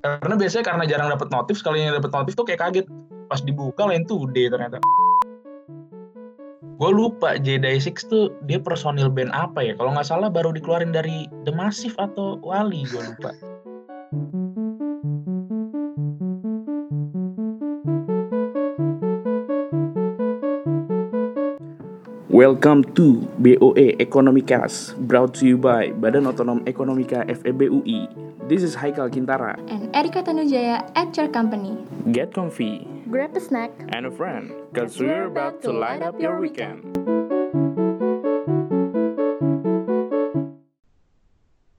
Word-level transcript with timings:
Karena 0.00 0.32
biasanya 0.32 0.64
karena 0.64 0.84
jarang 0.88 1.12
dapat 1.12 1.28
notif, 1.28 1.60
sekali 1.60 1.84
dapat 1.84 2.08
notif 2.08 2.32
tuh 2.32 2.48
kayak 2.48 2.60
kaget. 2.64 2.86
Pas 3.28 3.44
dibuka 3.44 3.84
lain 3.84 4.08
tuh 4.08 4.24
D 4.32 4.48
ternyata. 4.48 4.80
Gue 6.80 6.90
lupa 6.96 7.36
J-Day6 7.36 8.08
tuh 8.08 8.32
dia 8.48 8.56
personil 8.56 9.12
band 9.12 9.28
apa 9.36 9.60
ya? 9.60 9.76
Kalau 9.76 9.92
nggak 9.92 10.08
salah 10.08 10.32
baru 10.32 10.56
dikeluarin 10.56 10.96
dari 10.96 11.28
The 11.44 11.52
Massive 11.52 11.92
atau 12.00 12.40
Wali, 12.40 12.88
gue 12.88 13.02
lupa. 13.12 13.36
Welcome 22.32 22.88
to 22.96 23.28
BOE 23.36 24.00
Ekonomicast, 24.00 24.96
brought 25.04 25.36
to 25.36 25.44
you 25.44 25.60
by 25.60 25.92
Badan 25.92 26.24
Otonom 26.24 26.64
Ekonomika 26.64 27.28
FEBUI. 27.28 28.29
This 28.50 28.66
is 28.66 28.74
Haikal 28.74 29.06
Kintara. 29.14 29.54
and 29.70 29.94
Erika 29.94 30.22
Tanujaya 30.26 30.82
at 30.98 31.14
your 31.16 31.28
company. 31.30 31.78
Get 32.10 32.34
comfy 32.34 32.82
Grab 33.06 33.36
a 33.36 33.40
snack. 33.40 33.70
and 33.94 34.06
a 34.06 34.10
friend, 34.10 34.50
cause 34.74 34.98
we're 34.98 35.30
about 35.30 35.62
to 35.62 35.70
light 35.70 36.02
up 36.02 36.18
your 36.18 36.42
weekend. 36.42 36.82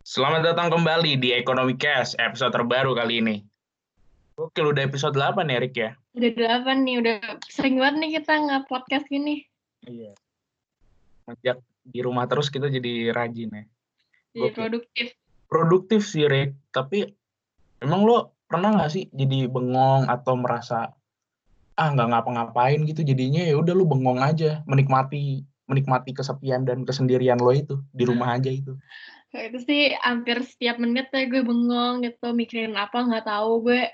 Selamat 0.07 0.47
datang 0.47 0.71
kembali 0.71 1.19
di 1.19 1.35
Ekonomicast, 1.35 2.15
episode 2.19 2.55
terbaru 2.55 2.95
kali 2.95 3.19
ini. 3.19 3.35
Oke, 4.39 4.63
udah 4.63 4.87
episode 4.87 5.15
8 5.15 5.51
ya, 5.51 5.59
Rick 5.59 5.75
ya? 5.75 5.91
Udah 6.15 6.31
delapan 6.31 6.87
nih, 6.87 6.95
udah 7.03 7.15
sering 7.51 7.79
banget 7.79 7.95
nih 7.99 8.09
kita 8.19 8.33
nge-podcast 8.39 9.05
gini. 9.11 9.43
Iya. 9.83 10.15
Sejak 11.27 11.59
di 11.83 11.99
rumah 11.99 12.31
terus 12.31 12.47
kita 12.47 12.71
jadi 12.71 13.11
rajin 13.11 13.51
ya. 13.51 13.63
Jadi 14.31 14.39
Gokil. 14.39 14.55
produktif. 14.55 15.07
Produktif 15.51 16.07
sih, 16.07 16.23
Rick. 16.25 16.55
Tapi 16.71 17.03
emang 17.83 18.07
lo 18.07 18.17
pernah 18.47 18.71
nggak 18.71 18.91
sih 18.91 19.03
jadi 19.11 19.51
bengong 19.51 20.07
atau 20.07 20.39
merasa 20.39 20.95
ah 21.75 21.87
nggak 21.87 22.07
ngapa-ngapain 22.11 22.83
gitu 22.83 23.01
jadinya 23.01 23.41
ya 23.41 23.55
udah 23.55 23.71
lu 23.71 23.87
bengong 23.87 24.19
aja 24.19 24.59
menikmati 24.67 25.41
menikmati 25.65 26.11
kesepian 26.11 26.67
dan 26.67 26.83
kesendirian 26.83 27.39
lo 27.39 27.55
itu 27.55 27.79
di 27.95 28.03
rumah 28.03 28.35
aja 28.35 28.51
itu 28.51 28.75
Kayak 29.31 29.55
itu 29.55 29.59
sih 29.63 29.81
hampir 30.03 30.43
setiap 30.43 30.75
menit 30.75 31.07
ya 31.15 31.23
gue 31.23 31.39
bengong 31.39 32.03
gitu, 32.03 32.35
mikirin 32.35 32.75
apa 32.75 32.99
nggak 32.99 33.23
tahu. 33.23 33.63
Gue 33.63 33.87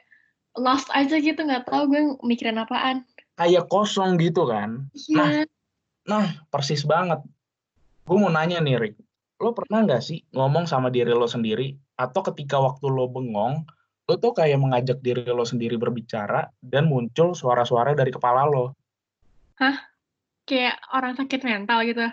lost 0.58 0.90
aja 0.90 1.14
gitu, 1.22 1.38
nggak 1.38 1.70
tahu 1.70 1.94
gue 1.94 2.02
mikirin 2.26 2.58
apaan. 2.58 3.06
kayak 3.38 3.70
kosong 3.70 4.18
gitu 4.18 4.50
kan 4.50 4.90
Iya. 4.98 5.46
nah 6.10 6.26
persis 6.50 6.82
banget 6.82 7.22
gue 8.04 8.18
mau 8.18 8.34
nanya 8.34 8.58
nih 8.58 8.82
Rick 8.82 8.96
lo 9.38 9.54
pernah 9.54 9.86
nggak 9.86 10.02
sih 10.02 10.20
ngomong 10.34 10.66
sama 10.66 10.90
diri 10.90 11.14
lo 11.14 11.30
sendiri? 11.30 11.78
Atau 11.98 12.26
ketika 12.26 12.58
waktu 12.58 12.90
lo 12.90 13.10
bengong 13.10 13.66
lo 14.08 14.16
tuh 14.16 14.32
kayak 14.32 14.58
mengajak 14.58 15.04
diri 15.04 15.28
lo 15.28 15.44
sendiri 15.44 15.76
berbicara 15.76 16.48
dan 16.64 16.88
muncul 16.88 17.36
suara-suara 17.36 17.92
dari 17.92 18.10
kepala 18.10 18.48
lo? 18.48 18.74
Kayak 20.48 20.80
orang 20.96 21.20
sakit 21.20 21.42
mental 21.44 21.84
gitu. 21.84 22.08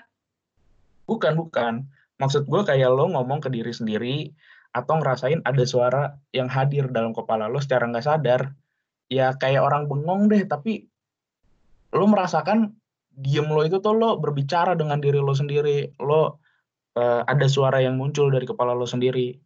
bukan 1.05 1.37
bukan. 1.37 1.75
Maksud 2.17 2.49
gue 2.49 2.63
kayak 2.65 2.89
lo 2.91 3.13
ngomong 3.13 3.45
ke 3.45 3.53
diri 3.53 3.71
sendiri 3.71 4.33
atau 4.75 4.99
ngerasain 4.99 5.45
ada 5.47 5.63
suara 5.63 6.19
yang 6.35 6.51
hadir 6.51 6.91
dalam 6.91 7.15
kepala 7.15 7.47
lo 7.47 7.63
secara 7.63 7.87
nggak 7.87 8.05
sadar. 8.05 8.51
Ya 9.07 9.31
kayak 9.39 9.63
orang 9.63 9.87
bengong 9.87 10.27
deh 10.33 10.43
tapi 10.51 10.91
lo 11.95 12.11
merasakan 12.11 12.75
diem 13.15 13.47
lo 13.47 13.63
itu 13.63 13.79
tuh 13.79 13.95
lo 13.95 14.19
berbicara 14.19 14.75
dengan 14.75 14.99
diri 14.99 15.23
lo 15.23 15.31
sendiri. 15.31 15.95
Lo 16.03 16.43
eh, 16.97 17.23
ada 17.27 17.47
suara 17.47 17.79
yang 17.83 17.99
muncul 17.99 18.31
dari 18.31 18.47
kepala 18.47 18.73
lo 18.75 18.87
sendiri 18.87 19.39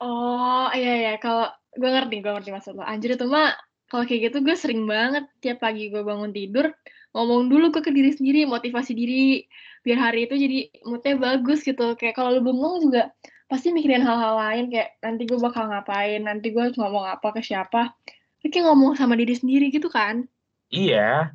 Oh 0.00 0.72
iya 0.72 0.96
iya, 0.96 1.12
kalau 1.20 1.44
gue 1.76 1.90
ngerti, 1.92 2.24
gue 2.24 2.32
ngerti 2.32 2.50
maksud 2.56 2.72
lo. 2.72 2.84
Anjir 2.88 3.20
itu 3.20 3.28
mah 3.28 3.52
kalau 3.84 4.08
kayak 4.08 4.32
gitu 4.32 4.40
gue 4.40 4.56
sering 4.56 4.88
banget 4.88 5.28
tiap 5.44 5.60
pagi 5.60 5.92
gue 5.92 6.00
bangun 6.00 6.32
tidur 6.32 6.72
ngomong 7.12 7.52
dulu 7.52 7.68
ke, 7.68 7.84
ke 7.84 7.92
diri 7.92 8.08
sendiri, 8.16 8.48
motivasi 8.48 8.96
diri 8.96 9.44
biar 9.84 9.98
hari 10.00 10.24
itu 10.24 10.40
jadi 10.40 10.72
moodnya 10.88 11.20
bagus 11.20 11.60
gitu. 11.68 12.00
Kayak 12.00 12.16
kalau 12.16 12.32
lu 12.32 12.40
bengong 12.40 12.88
juga 12.88 13.12
pasti 13.44 13.76
mikirin 13.76 14.00
hal-hal 14.00 14.40
lain 14.40 14.72
kayak 14.72 14.96
nanti 15.04 15.28
gue 15.28 15.36
bakal 15.36 15.68
ngapain, 15.68 16.24
nanti 16.24 16.48
gue 16.48 16.62
harus 16.64 16.80
ngomong 16.80 17.04
apa 17.04 17.28
ke 17.36 17.44
siapa. 17.44 17.92
Kayak 18.40 18.72
ngomong 18.72 18.96
sama 18.96 19.20
diri 19.20 19.36
sendiri 19.36 19.68
gitu 19.68 19.92
kan? 19.92 20.24
iya 20.70 21.34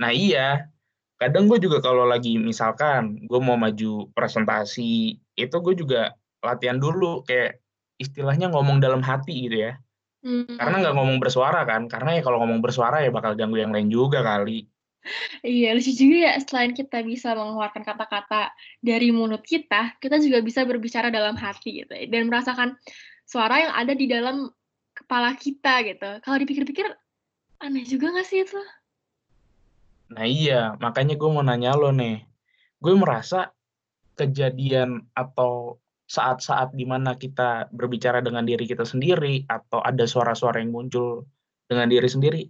nah 0.00 0.10
iya 0.10 0.72
kadang 1.20 1.46
gue 1.46 1.60
juga 1.60 1.84
kalau 1.84 2.08
lagi 2.08 2.40
misalkan 2.40 3.28
gue 3.28 3.40
mau 3.44 3.60
maju 3.60 4.08
presentasi 4.16 5.20
itu 5.36 5.56
gue 5.60 5.74
juga 5.76 6.16
latihan 6.40 6.80
dulu 6.80 7.20
kayak 7.28 7.60
istilahnya 8.00 8.48
ngomong 8.48 8.80
dalam 8.80 9.04
hati 9.04 9.46
gitu 9.46 9.68
ya 9.68 9.76
Hmm. 10.20 10.44
Karena 10.44 10.84
nggak 10.84 10.94
ngomong 11.00 11.16
bersuara 11.16 11.64
kan, 11.64 11.88
karena 11.88 12.20
ya 12.20 12.22
kalau 12.24 12.44
ngomong 12.44 12.60
bersuara 12.60 13.00
ya 13.00 13.08
bakal 13.08 13.32
ganggu 13.32 13.56
yang 13.56 13.72
lain 13.72 13.88
juga 13.88 14.20
kali. 14.20 14.68
Iya, 15.40 15.72
lucu 15.72 15.96
juga 15.96 16.16
ya. 16.28 16.32
Selain 16.44 16.76
kita 16.76 17.00
bisa 17.00 17.32
mengeluarkan 17.32 17.80
kata-kata 17.80 18.52
dari 18.84 19.08
mulut 19.08 19.40
kita, 19.40 19.96
kita 19.96 20.20
juga 20.20 20.44
bisa 20.44 20.60
berbicara 20.68 21.08
dalam 21.08 21.40
hati 21.40 21.84
gitu 21.84 21.92
ya, 21.96 22.04
dan 22.04 22.28
merasakan 22.28 22.76
suara 23.24 23.64
yang 23.64 23.72
ada 23.72 23.96
di 23.96 24.06
dalam 24.12 24.52
kepala 24.92 25.32
kita 25.40 25.88
gitu. 25.88 26.20
Kalau 26.20 26.36
dipikir-pikir, 26.36 26.84
aneh 27.64 27.88
juga 27.88 28.12
nggak 28.12 28.26
sih 28.28 28.44
itu? 28.44 28.60
Nah 30.10 30.26
iya, 30.26 30.74
makanya 30.82 31.14
gue 31.14 31.30
mau 31.30 31.42
nanya 31.42 31.78
lo 31.78 31.94
nih. 31.94 32.26
Gue 32.82 32.94
merasa 32.98 33.54
kejadian 34.18 35.06
atau 35.14 35.78
saat-saat 36.10 36.74
di 36.74 36.82
mana 36.82 37.14
kita 37.14 37.70
berbicara 37.70 38.18
dengan 38.18 38.42
diri 38.42 38.66
kita 38.66 38.82
sendiri 38.82 39.46
atau 39.46 39.78
ada 39.78 40.02
suara-suara 40.10 40.58
yang 40.58 40.74
muncul 40.74 41.22
dengan 41.70 41.86
diri 41.86 42.10
sendiri, 42.10 42.42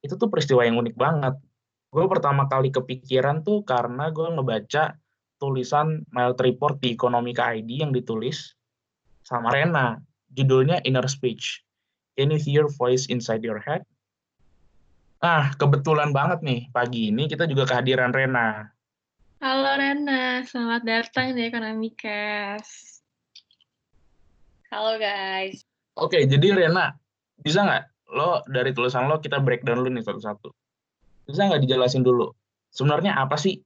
itu 0.00 0.14
tuh 0.16 0.32
peristiwa 0.32 0.64
yang 0.64 0.80
unik 0.80 0.96
banget. 0.96 1.36
Gue 1.92 2.08
pertama 2.08 2.48
kali 2.48 2.72
kepikiran 2.72 3.44
tuh 3.44 3.60
karena 3.68 4.08
gue 4.08 4.32
ngebaca 4.32 4.96
tulisan 5.36 6.08
Mild 6.08 6.40
Report 6.40 6.80
di 6.80 6.96
Economica 6.96 7.52
ID 7.52 7.84
yang 7.84 7.92
ditulis 7.92 8.56
sama 9.20 9.52
Rena. 9.52 10.00
Judulnya 10.32 10.80
Inner 10.88 11.04
Speech. 11.04 11.60
Can 12.16 12.32
you 12.32 12.40
hear 12.40 12.64
voice 12.80 13.12
inside 13.12 13.44
your 13.44 13.60
head? 13.60 13.84
Nah, 15.22 15.54
kebetulan 15.54 16.10
banget 16.10 16.42
nih, 16.42 16.66
pagi 16.74 17.14
ini 17.14 17.30
kita 17.30 17.46
juga 17.46 17.62
kehadiran 17.62 18.10
Rena. 18.10 18.66
Halo 19.38 19.78
Rena, 19.78 20.42
selamat 20.42 20.82
datang 20.82 21.38
di 21.38 21.46
Ekonomikes. 21.46 22.98
Halo 24.74 24.98
guys. 24.98 25.62
Oke, 25.94 26.26
jadi 26.26 26.58
Rena, 26.58 26.98
bisa 27.38 27.62
nggak 27.62 28.10
lo 28.18 28.42
dari 28.50 28.74
tulisan 28.74 29.06
lo 29.06 29.22
kita 29.22 29.38
breakdown 29.38 29.86
dulu 29.86 29.94
nih 29.94 30.02
satu-satu. 30.02 30.50
Bisa 31.30 31.46
nggak 31.46 31.70
dijelasin 31.70 32.02
dulu, 32.02 32.34
sebenarnya 32.74 33.14
apa 33.14 33.38
sih 33.38 33.62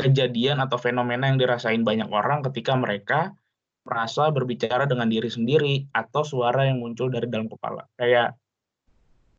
kejadian 0.00 0.64
atau 0.64 0.80
fenomena 0.80 1.28
yang 1.28 1.36
dirasain 1.36 1.84
banyak 1.84 2.08
orang 2.08 2.40
ketika 2.48 2.72
mereka 2.72 3.36
merasa 3.84 4.32
berbicara 4.32 4.88
dengan 4.88 5.12
diri 5.12 5.28
sendiri 5.28 5.92
atau 5.92 6.24
suara 6.24 6.64
yang 6.64 6.80
muncul 6.80 7.12
dari 7.12 7.28
dalam 7.28 7.52
kepala. 7.52 7.84
Kayak 8.00 8.32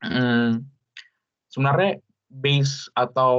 hmm, 0.06 0.77
sebenarnya 1.58 1.98
base 2.30 2.86
atau 2.94 3.34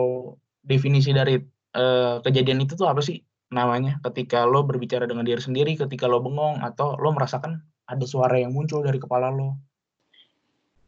definisi 0.67 1.15
dari 1.15 1.39
eh, 1.79 2.17
kejadian 2.27 2.67
itu 2.67 2.75
tuh 2.75 2.91
apa 2.91 2.99
sih 2.99 3.23
namanya? 3.55 4.03
Ketika 4.03 4.43
lo 4.43 4.67
berbicara 4.67 5.07
dengan 5.07 5.23
diri 5.23 5.39
sendiri, 5.39 5.79
ketika 5.79 6.11
lo 6.11 6.19
bengong 6.19 6.59
atau 6.67 6.99
lo 6.99 7.15
merasakan 7.15 7.63
ada 7.87 8.03
suara 8.03 8.43
yang 8.43 8.51
muncul 8.51 8.83
dari 8.83 8.99
kepala 8.99 9.31
lo. 9.31 9.55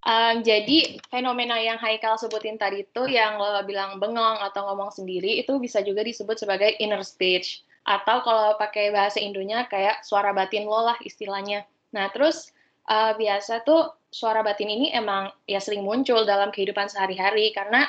Um, 0.01 0.41
jadi 0.41 0.97
fenomena 1.13 1.61
yang 1.61 1.77
Haikal 1.77 2.17
sebutin 2.17 2.57
tadi 2.57 2.89
itu 2.89 3.05
yang 3.07 3.37
lo 3.37 3.63
bilang 3.69 4.01
bengong 4.01 4.41
atau 4.43 4.67
ngomong 4.73 4.91
sendiri 4.91 5.39
itu 5.39 5.61
bisa 5.61 5.85
juga 5.85 6.01
disebut 6.01 6.41
sebagai 6.41 6.73
inner 6.81 7.05
speech 7.05 7.63
atau 7.85 8.25
kalau 8.25 8.57
pakai 8.57 8.93
bahasa 8.97 9.21
Indonya 9.21 9.69
kayak 9.69 10.01
suara 10.05 10.33
batin 10.33 10.65
lo 10.65 10.89
lah 10.89 10.97
istilahnya. 11.05 11.69
Nah 11.93 12.09
terus 12.17 12.49
uh, 12.91 13.13
biasa 13.15 13.63
tuh 13.63 13.95
suara 14.11 14.43
batin 14.43 14.67
ini 14.67 14.91
emang 14.91 15.31
ya 15.47 15.63
sering 15.63 15.87
muncul 15.87 16.27
dalam 16.27 16.51
kehidupan 16.51 16.91
sehari-hari 16.91 17.55
karena 17.55 17.87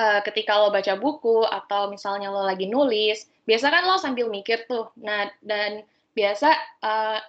uh, 0.00 0.24
ketika 0.24 0.56
lo 0.56 0.72
baca 0.72 0.96
buku 0.96 1.44
atau 1.44 1.92
misalnya 1.92 2.32
lo 2.32 2.42
lagi 2.48 2.64
nulis 2.66 3.28
biasa 3.44 3.68
kan 3.68 3.84
lo 3.84 4.00
sambil 4.00 4.26
mikir 4.32 4.64
tuh. 4.66 4.90
Nah 4.98 5.28
dan 5.44 5.84
biasa 6.16 6.48
uh, 6.82 7.20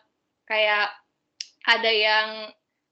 kayak 0.48 0.96
ada 1.68 1.92
yang 1.92 2.28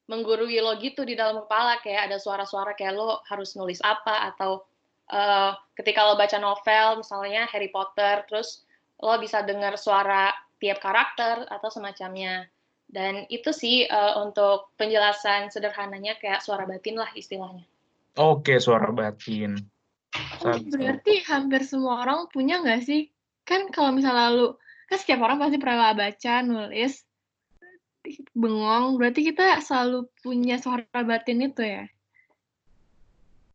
menggurui 0.06 0.62
lo 0.62 0.78
gitu 0.78 1.02
di 1.08 1.18
dalam 1.18 1.48
kepala 1.48 1.82
kayak 1.82 2.12
ada 2.12 2.22
suara-suara 2.22 2.78
kayak 2.78 2.94
lo 2.94 3.24
harus 3.26 3.58
nulis 3.58 3.82
apa 3.82 4.30
atau 4.36 4.62
uh, 5.10 5.56
ketika 5.74 6.06
lo 6.06 6.14
baca 6.14 6.38
novel 6.38 7.02
misalnya 7.02 7.50
Harry 7.50 7.74
Potter 7.74 8.22
terus 8.30 8.68
lo 9.02 9.18
bisa 9.18 9.42
dengar 9.42 9.80
suara 9.80 10.30
tiap 10.62 10.78
karakter 10.78 11.50
atau 11.50 11.70
semacamnya 11.74 12.46
dan 12.90 13.26
itu 13.28 13.50
sih 13.52 13.90
uh, 13.90 14.22
untuk 14.22 14.72
penjelasan 14.78 15.50
sederhananya 15.50 16.16
kayak 16.22 16.46
suara 16.46 16.64
batin 16.70 16.96
lah 16.96 17.10
istilahnya. 17.18 17.66
Oke, 18.16 18.62
suara 18.64 18.94
batin. 18.96 19.60
Oh, 20.40 20.56
berarti 20.56 21.26
hampir 21.28 21.68
semua 21.68 22.08
orang 22.08 22.32
punya 22.32 22.64
nggak 22.64 22.88
sih? 22.88 23.12
Kan 23.44 23.68
kalau 23.70 23.92
misalnya 23.92 24.32
lu, 24.32 24.48
kan 24.88 24.98
setiap 24.98 25.20
orang 25.28 25.42
pasti 25.42 25.58
pernah 25.60 25.92
baca, 25.92 26.34
nulis. 26.46 27.04
bengong, 28.38 29.02
berarti 29.02 29.34
kita 29.34 29.66
selalu 29.66 30.06
punya 30.22 30.62
suara 30.62 30.86
batin 31.02 31.42
itu 31.42 31.66
ya? 31.66 31.90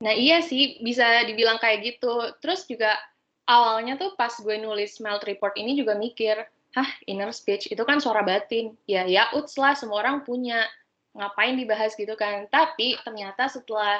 Nah 0.03 0.11
iya 0.11 0.43
sih, 0.43 0.83
bisa 0.83 1.23
dibilang 1.23 1.63
kayak 1.63 1.87
gitu. 1.87 2.35
Terus 2.43 2.67
juga 2.67 2.99
awalnya 3.47 3.95
tuh 3.95 4.19
pas 4.19 4.35
gue 4.35 4.57
nulis 4.59 4.99
Melt 4.99 5.23
Report 5.23 5.55
ini 5.55 5.79
juga 5.79 5.95
mikir, 5.95 6.35
hah 6.75 6.91
inner 7.07 7.35
speech 7.35 7.71
itu 7.71 7.83
kan 7.83 7.99
suara 7.99 8.23
batin. 8.23 8.75
Ya 8.87 9.07
ya 9.07 9.31
uts 9.35 9.59
lah, 9.59 9.75
semua 9.75 10.03
orang 10.03 10.23
punya. 10.23 10.67
Ngapain 11.11 11.59
dibahas 11.59 11.99
gitu 11.99 12.15
kan. 12.15 12.47
Tapi 12.47 12.95
ternyata 13.03 13.51
setelah 13.51 13.99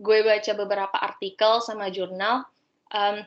gue 0.00 0.24
baca 0.24 0.52
beberapa 0.56 0.96
artikel 0.96 1.60
sama 1.60 1.92
jurnal, 1.92 2.48
um, 2.92 3.20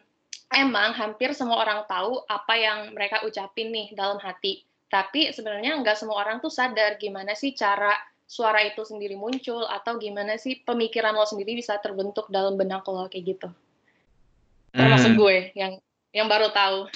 emang 0.54 0.98
hampir 0.98 1.34
semua 1.38 1.62
orang 1.62 1.86
tahu 1.86 2.26
apa 2.26 2.54
yang 2.58 2.80
mereka 2.98 3.22
ucapin 3.22 3.70
nih 3.70 3.94
dalam 3.94 4.18
hati. 4.18 4.66
Tapi 4.90 5.30
sebenarnya 5.30 5.78
nggak 5.86 5.98
semua 5.98 6.26
orang 6.26 6.42
tuh 6.42 6.50
sadar 6.50 6.98
gimana 6.98 7.38
sih 7.38 7.54
cara 7.54 7.94
suara 8.26 8.62
itu 8.66 8.82
sendiri 8.82 9.18
muncul 9.18 9.66
atau 9.66 9.98
gimana 9.98 10.38
sih 10.38 10.62
pemikiran 10.62 11.14
lo 11.14 11.26
sendiri 11.26 11.58
bisa 11.58 11.78
terbentuk 11.82 12.30
dalam 12.34 12.58
benak 12.58 12.86
lo 12.90 13.06
kayak 13.10 13.38
gitu. 13.38 13.50
Termasuk 14.74 15.14
hmm. 15.14 15.20
gue 15.22 15.38
yang 15.54 15.74
yang 16.14 16.26
baru 16.30 16.50
tahu. 16.50 16.90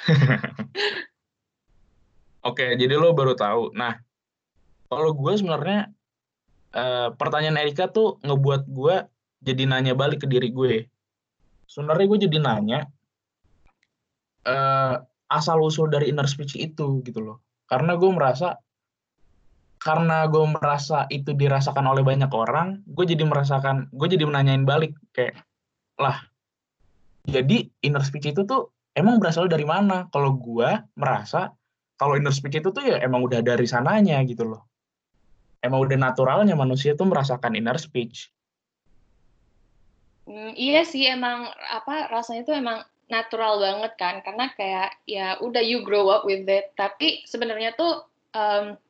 Oke, 2.44 2.76
jadi 2.76 2.92
lo 3.00 3.16
baru 3.16 3.32
tahu. 3.32 3.72
Nah, 3.72 3.96
kalau 4.92 5.16
gue 5.16 5.32
sebenarnya 5.32 5.88
uh, 6.76 7.08
pertanyaan 7.16 7.56
Erika 7.56 7.88
tuh 7.88 8.20
ngebuat 8.20 8.68
gue 8.68 8.96
jadi 9.40 9.64
nanya 9.64 9.96
balik 9.96 10.24
ke 10.24 10.28
diri 10.28 10.52
gue. 10.52 10.84
Sebenarnya 11.64 12.04
gue 12.04 12.18
jadi 12.28 12.38
nanya 12.44 12.80
uh, 14.44 15.00
asal 15.32 15.56
usul 15.64 15.88
dari 15.88 16.12
inner 16.12 16.28
speech 16.28 16.52
itu 16.60 17.00
gitu 17.00 17.20
loh. 17.24 17.40
Karena 17.64 17.96
gue 17.96 18.12
merasa 18.12 18.60
karena 19.80 20.24
gue 20.28 20.44
merasa 20.48 21.04
itu 21.12 21.36
dirasakan 21.36 21.84
oleh 21.84 22.00
banyak 22.00 22.32
orang, 22.32 22.80
gue 22.88 23.04
jadi 23.04 23.20
merasakan, 23.28 23.92
gue 23.92 24.08
jadi 24.08 24.24
menanyain 24.24 24.64
balik 24.64 24.96
kayak, 25.12 25.44
lah, 26.00 26.24
jadi 27.28 27.68
inner 27.84 28.00
speech 28.00 28.32
itu 28.32 28.48
tuh 28.48 28.72
emang 28.96 29.20
berasal 29.20 29.44
dari 29.44 29.68
mana? 29.68 30.08
Kalau 30.08 30.40
gue 30.40 30.88
merasa 30.96 31.52
kalau 31.94 32.18
inner 32.18 32.34
speech 32.34 32.58
itu 32.58 32.70
tuh 32.74 32.82
ya 32.82 33.00
emang 33.02 33.22
udah 33.22 33.40
dari 33.40 33.64
sananya 33.64 34.18
gitu 34.26 34.44
loh. 34.44 34.62
Emang 35.64 35.80
udah 35.86 35.96
naturalnya 35.96 36.52
manusia 36.58 36.92
tuh 36.92 37.08
merasakan 37.08 37.56
inner 37.56 37.78
speech. 37.80 38.28
Hmm, 40.24 40.56
iya 40.56 40.84
sih 40.88 41.04
emang 41.04 41.52
apa 41.68 42.08
rasanya 42.08 42.42
tuh 42.48 42.56
emang 42.56 42.80
natural 43.12 43.60
banget 43.60 43.92
kan 44.00 44.14
karena 44.24 44.48
kayak 44.56 44.96
ya 45.04 45.36
udah 45.44 45.60
you 45.60 45.84
grow 45.84 46.08
up 46.08 46.24
with 46.24 46.48
it 46.48 46.72
tapi 46.72 47.20
sebenarnya 47.28 47.76
tuh 47.76 48.08
um, 48.32 48.80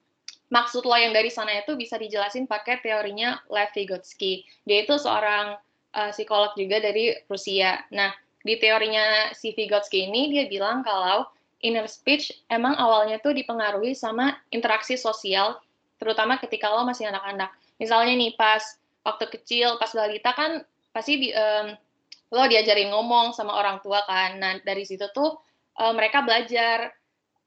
maksud 0.55 0.87
lo 0.87 0.95
yang 0.95 1.11
dari 1.11 1.35
sana 1.35 1.59
itu 1.59 1.75
bisa 1.75 1.99
dijelasin 1.99 2.47
pakai 2.47 2.79
teorinya 2.79 3.43
Lev 3.51 3.75
Vygotsky. 3.75 4.47
Dia 4.63 4.87
itu 4.87 4.95
seorang 4.95 5.59
uh, 5.99 6.11
psikolog 6.15 6.55
juga 6.55 6.79
dari 6.79 7.11
Rusia. 7.27 7.83
Nah, 7.91 8.15
di 8.45 8.55
teorinya 8.63 9.35
si 9.35 9.51
Vygotsky 9.51 10.07
ini 10.07 10.31
dia 10.31 10.47
bilang 10.47 10.87
kalau 10.87 11.27
inner 11.65 11.89
speech 11.89 12.29
emang 12.53 12.77
awalnya 12.77 13.17
tuh 13.25 13.33
dipengaruhi 13.33 13.97
sama 13.97 14.37
interaksi 14.53 15.01
sosial, 15.01 15.57
terutama 15.97 16.37
ketika 16.37 16.69
lo 16.69 16.85
masih 16.85 17.09
anak-anak. 17.09 17.49
Misalnya 17.81 18.13
nih 18.21 18.37
pas 18.37 18.61
waktu 19.01 19.25
kecil, 19.33 19.81
pas 19.81 19.89
balita 19.97 20.37
kan 20.37 20.61
pasti 20.93 21.17
di, 21.17 21.29
um, 21.33 21.73
lo 22.31 22.45
diajarin 22.45 22.93
ngomong 22.93 23.33
sama 23.33 23.57
orang 23.57 23.81
tua 23.81 24.05
kan. 24.05 24.37
Nah, 24.37 24.61
dari 24.61 24.85
situ 24.85 25.09
tuh 25.17 25.41
uh, 25.81 25.93
mereka 25.97 26.21
belajar 26.21 26.93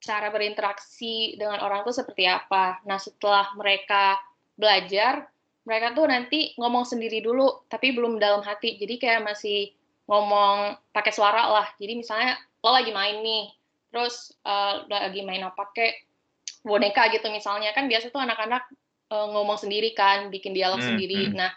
cara 0.02 0.30
berinteraksi 0.34 1.38
dengan 1.38 1.62
orang 1.62 1.86
tuh 1.86 1.94
seperti 1.94 2.26
apa. 2.26 2.82
Nah, 2.90 2.98
setelah 2.98 3.54
mereka 3.54 4.18
belajar, 4.58 5.30
mereka 5.66 5.94
tuh 5.94 6.06
nanti 6.10 6.58
ngomong 6.58 6.86
sendiri 6.90 7.22
dulu, 7.22 7.70
tapi 7.70 7.94
belum 7.94 8.18
dalam 8.18 8.42
hati. 8.42 8.82
Jadi 8.82 8.98
kayak 8.98 9.26
masih 9.26 9.74
ngomong 10.10 10.78
pakai 10.90 11.14
suara 11.14 11.50
lah. 11.54 11.68
Jadi 11.78 11.94
misalnya 12.00 12.40
lo 12.64 12.72
lagi 12.74 12.90
main 12.94 13.22
nih, 13.22 13.46
terus 13.98 14.30
uh, 14.46 14.86
lagi 14.86 15.26
main 15.26 15.42
apa 15.42 15.74
kayak 15.74 16.06
boneka 16.62 17.10
gitu 17.10 17.34
misalnya 17.34 17.74
kan 17.74 17.90
biasa 17.90 18.14
tuh 18.14 18.22
anak-anak 18.22 18.62
uh, 19.10 19.28
ngomong 19.34 19.58
sendiri 19.58 19.98
kan, 19.98 20.30
bikin 20.30 20.54
dialog 20.54 20.78
hmm, 20.78 20.90
sendiri. 20.94 21.34
Hmm. 21.34 21.42
Nah, 21.42 21.52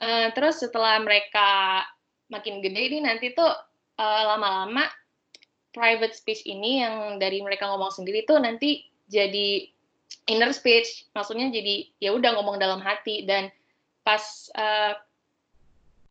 uh, 0.00 0.32
terus 0.32 0.64
setelah 0.64 0.96
mereka 1.04 1.82
makin 2.32 2.64
gede 2.64 2.80
ini 2.80 2.98
nanti 3.04 3.36
tuh 3.36 3.52
lama-lama 4.00 4.88
uh, 4.88 4.90
private 5.76 6.16
speech 6.16 6.48
ini 6.48 6.80
yang 6.80 7.20
dari 7.20 7.44
mereka 7.44 7.68
ngomong 7.68 7.92
sendiri 7.92 8.24
tuh 8.24 8.40
nanti 8.40 8.88
jadi 9.12 9.68
inner 10.32 10.50
speech, 10.56 11.12
maksudnya 11.12 11.52
jadi 11.52 11.92
ya 12.00 12.16
udah 12.16 12.34
ngomong 12.40 12.56
dalam 12.56 12.80
hati 12.80 13.28
dan 13.28 13.52
pas 14.00 14.48
uh, 14.56 14.96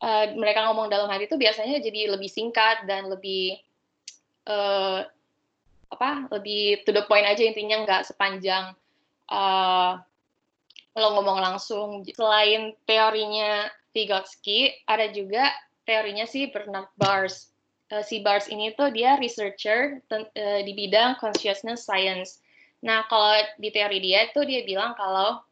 uh, 0.00 0.26
mereka 0.36 0.64
ngomong 0.70 0.88
dalam 0.88 1.08
hati 1.08 1.28
itu 1.28 1.36
biasanya 1.36 1.80
jadi 1.80 2.14
lebih 2.16 2.28
singkat 2.28 2.84
dan 2.86 3.08
lebih 3.10 3.60
uh, 4.48 5.04
apa 5.92 6.26
lebih 6.34 6.82
to 6.82 6.90
the 6.90 7.04
point 7.06 7.24
aja 7.24 7.46
intinya 7.46 7.86
nggak 7.86 8.02
sepanjang 8.08 8.74
uh, 9.30 10.00
lo 10.96 11.08
ngomong 11.20 11.38
langsung. 11.40 12.02
Selain 12.08 12.72
teorinya 12.88 13.68
Vygotsky, 13.92 14.84
ada 14.84 15.08
juga 15.08 15.52
teorinya 15.88 16.28
si 16.28 16.48
Bernard 16.52 16.90
Bars 16.96 17.56
uh, 17.92 18.02
si 18.02 18.22
Bars 18.22 18.50
ini 18.50 18.74
tuh 18.74 18.90
dia 18.90 19.18
researcher 19.20 20.02
uh, 20.10 20.60
di 20.62 20.72
bidang 20.74 21.18
consciousness 21.20 21.86
science. 21.86 22.42
Nah, 22.82 23.06
kalau 23.10 23.34
di 23.58 23.70
teori 23.70 23.98
dia 24.02 24.30
tuh 24.34 24.46
dia 24.46 24.62
bilang 24.66 24.94
kalau 24.94 25.42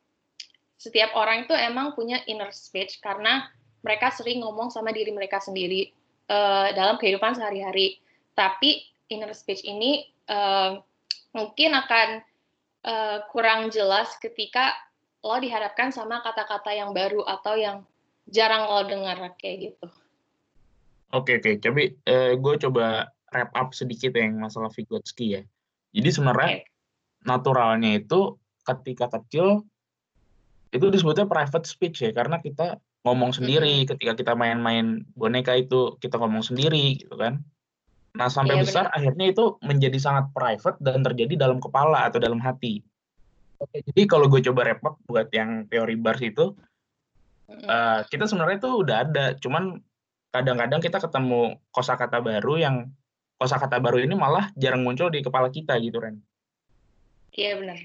setiap 0.78 1.14
orang 1.16 1.48
itu 1.48 1.54
emang 1.56 1.96
punya 1.96 2.20
inner 2.28 2.52
speech 2.52 3.00
karena 3.00 3.48
mereka 3.80 4.12
sering 4.12 4.44
ngomong 4.44 4.68
sama 4.72 4.92
diri 4.92 5.12
mereka 5.12 5.40
sendiri 5.40 5.92
uh, 6.28 6.72
dalam 6.74 7.00
kehidupan 7.00 7.36
sehari-hari. 7.36 8.00
Tapi 8.34 8.82
inner 9.08 9.32
speech 9.36 9.64
ini 9.64 10.08
uh, 10.30 10.80
mungkin 11.34 11.74
akan 11.74 12.08
uh, 12.86 13.18
kurang 13.32 13.68
jelas 13.68 14.14
ketika 14.22 14.72
lo 15.24 15.40
dihadapkan 15.40 15.88
sama 15.88 16.20
kata-kata 16.20 16.70
yang 16.76 16.92
baru 16.92 17.24
atau 17.24 17.56
yang 17.56 17.82
jarang 18.28 18.68
lo 18.68 18.84
dengar 18.84 19.16
kayak 19.40 19.72
gitu. 19.72 19.86
Oke 21.14 21.38
oke, 21.38 21.62
tapi 21.62 21.94
eh, 22.04 22.34
gue 22.34 22.54
coba 22.68 23.08
wrap 23.30 23.50
up 23.54 23.70
sedikit 23.70 24.12
ya 24.18 24.26
yang 24.26 24.42
masalah 24.42 24.68
Vygotsky 24.68 25.38
ya. 25.38 25.42
Jadi 25.94 26.08
sebenarnya 26.10 26.66
naturalnya 27.24 28.02
itu 28.02 28.36
ketika 28.66 29.08
kecil 29.08 29.64
itu 30.74 30.86
disebutnya 30.90 31.30
private 31.30 31.64
speech 31.70 32.02
ya 32.02 32.10
karena 32.10 32.42
kita 32.42 32.82
ngomong 33.06 33.30
sendiri 33.30 33.86
ketika 33.86 34.16
kita 34.18 34.32
main-main 34.34 35.06
boneka 35.14 35.54
itu 35.54 35.94
kita 36.02 36.18
ngomong 36.18 36.42
sendiri 36.42 36.98
gitu 36.98 37.14
kan. 37.14 37.46
Nah 38.14 38.30
sampai 38.30 38.58
iya, 38.58 38.62
besar 38.62 38.86
bener. 38.86 38.96
akhirnya 38.96 39.26
itu 39.34 39.44
menjadi 39.58 39.98
sangat 39.98 40.30
private 40.30 40.78
dan 40.78 41.02
terjadi 41.02 41.34
dalam 41.34 41.58
kepala 41.58 42.06
atau 42.06 42.22
dalam 42.22 42.38
hati. 42.38 42.78
Oke, 43.58 43.82
jadi 43.90 44.02
kalau 44.06 44.30
gue 44.30 44.38
coba 44.50 44.70
up 44.70 44.98
buat 45.06 45.30
yang 45.34 45.66
teori 45.66 45.98
bars 45.98 46.22
itu, 46.22 46.54
uh, 47.66 48.00
kita 48.06 48.26
sebenarnya 48.30 48.58
itu 48.62 48.70
udah 48.70 48.96
ada, 49.06 49.24
cuman 49.38 49.82
kadang-kadang 50.30 50.82
kita 50.82 50.98
ketemu 50.98 51.58
kosakata 51.70 52.18
baru 52.18 52.54
yang 52.58 52.76
kosakata 53.38 53.78
baru 53.82 54.02
ini 54.02 54.14
malah 54.14 54.50
jarang 54.58 54.82
muncul 54.86 55.10
di 55.10 55.22
kepala 55.22 55.50
kita 55.50 55.78
gitu 55.82 55.98
Ren. 55.98 56.18
Iya 57.34 57.58
benar. 57.58 57.78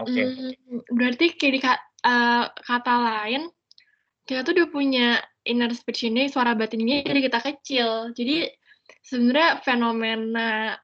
Oke. 0.00 0.12
Okay. 0.12 0.24
Hmm, 0.24 0.80
berarti 0.92 1.26
kayak 1.36 1.52
di 1.52 1.60
uh, 1.64 2.44
kata 2.52 2.94
lain 3.00 3.42
kita 4.24 4.40
tuh 4.44 4.52
udah 4.56 4.68
punya 4.72 5.08
inner 5.44 5.72
speech 5.76 6.08
ini 6.08 6.28
suara 6.32 6.56
batin 6.56 6.84
ini 6.84 7.04
dari 7.04 7.20
kita 7.20 7.40
kecil. 7.40 8.12
Jadi 8.16 8.48
sebenarnya 9.04 9.60
fenomena 9.60 10.74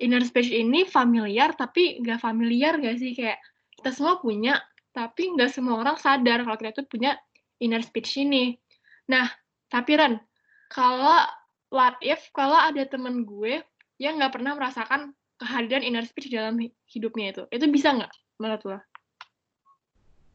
inner 0.00 0.24
speech 0.24 0.50
ini 0.50 0.88
familiar 0.88 1.52
tapi 1.52 2.00
nggak 2.00 2.22
familiar 2.22 2.80
gak 2.80 2.96
sih 2.96 3.12
kayak 3.12 3.38
kita 3.76 3.90
semua 3.92 4.18
punya 4.18 4.58
tapi 4.90 5.30
nggak 5.36 5.52
semua 5.52 5.78
orang 5.78 5.94
sadar 6.00 6.42
kalau 6.42 6.56
kita 6.58 6.82
tuh 6.82 6.86
punya 6.88 7.14
inner 7.62 7.82
speech 7.84 8.18
ini. 8.18 8.58
Nah, 9.10 9.30
tapi 9.70 9.94
Ren, 9.94 10.18
kalau 10.72 11.22
what 11.70 11.94
if 12.02 12.18
kalau 12.34 12.56
ada 12.56 12.82
temen 12.88 13.22
gue 13.22 13.62
yang 14.02 14.18
nggak 14.18 14.34
pernah 14.34 14.58
merasakan 14.58 15.14
kehadiran 15.38 15.86
inner 15.86 16.02
speech 16.06 16.34
dalam 16.34 16.58
hidupnya 16.90 17.30
itu, 17.30 17.42
itu 17.54 17.66
bisa 17.70 17.94
nggak 17.94 18.12
menurut 18.42 18.62
lo? 18.66 18.78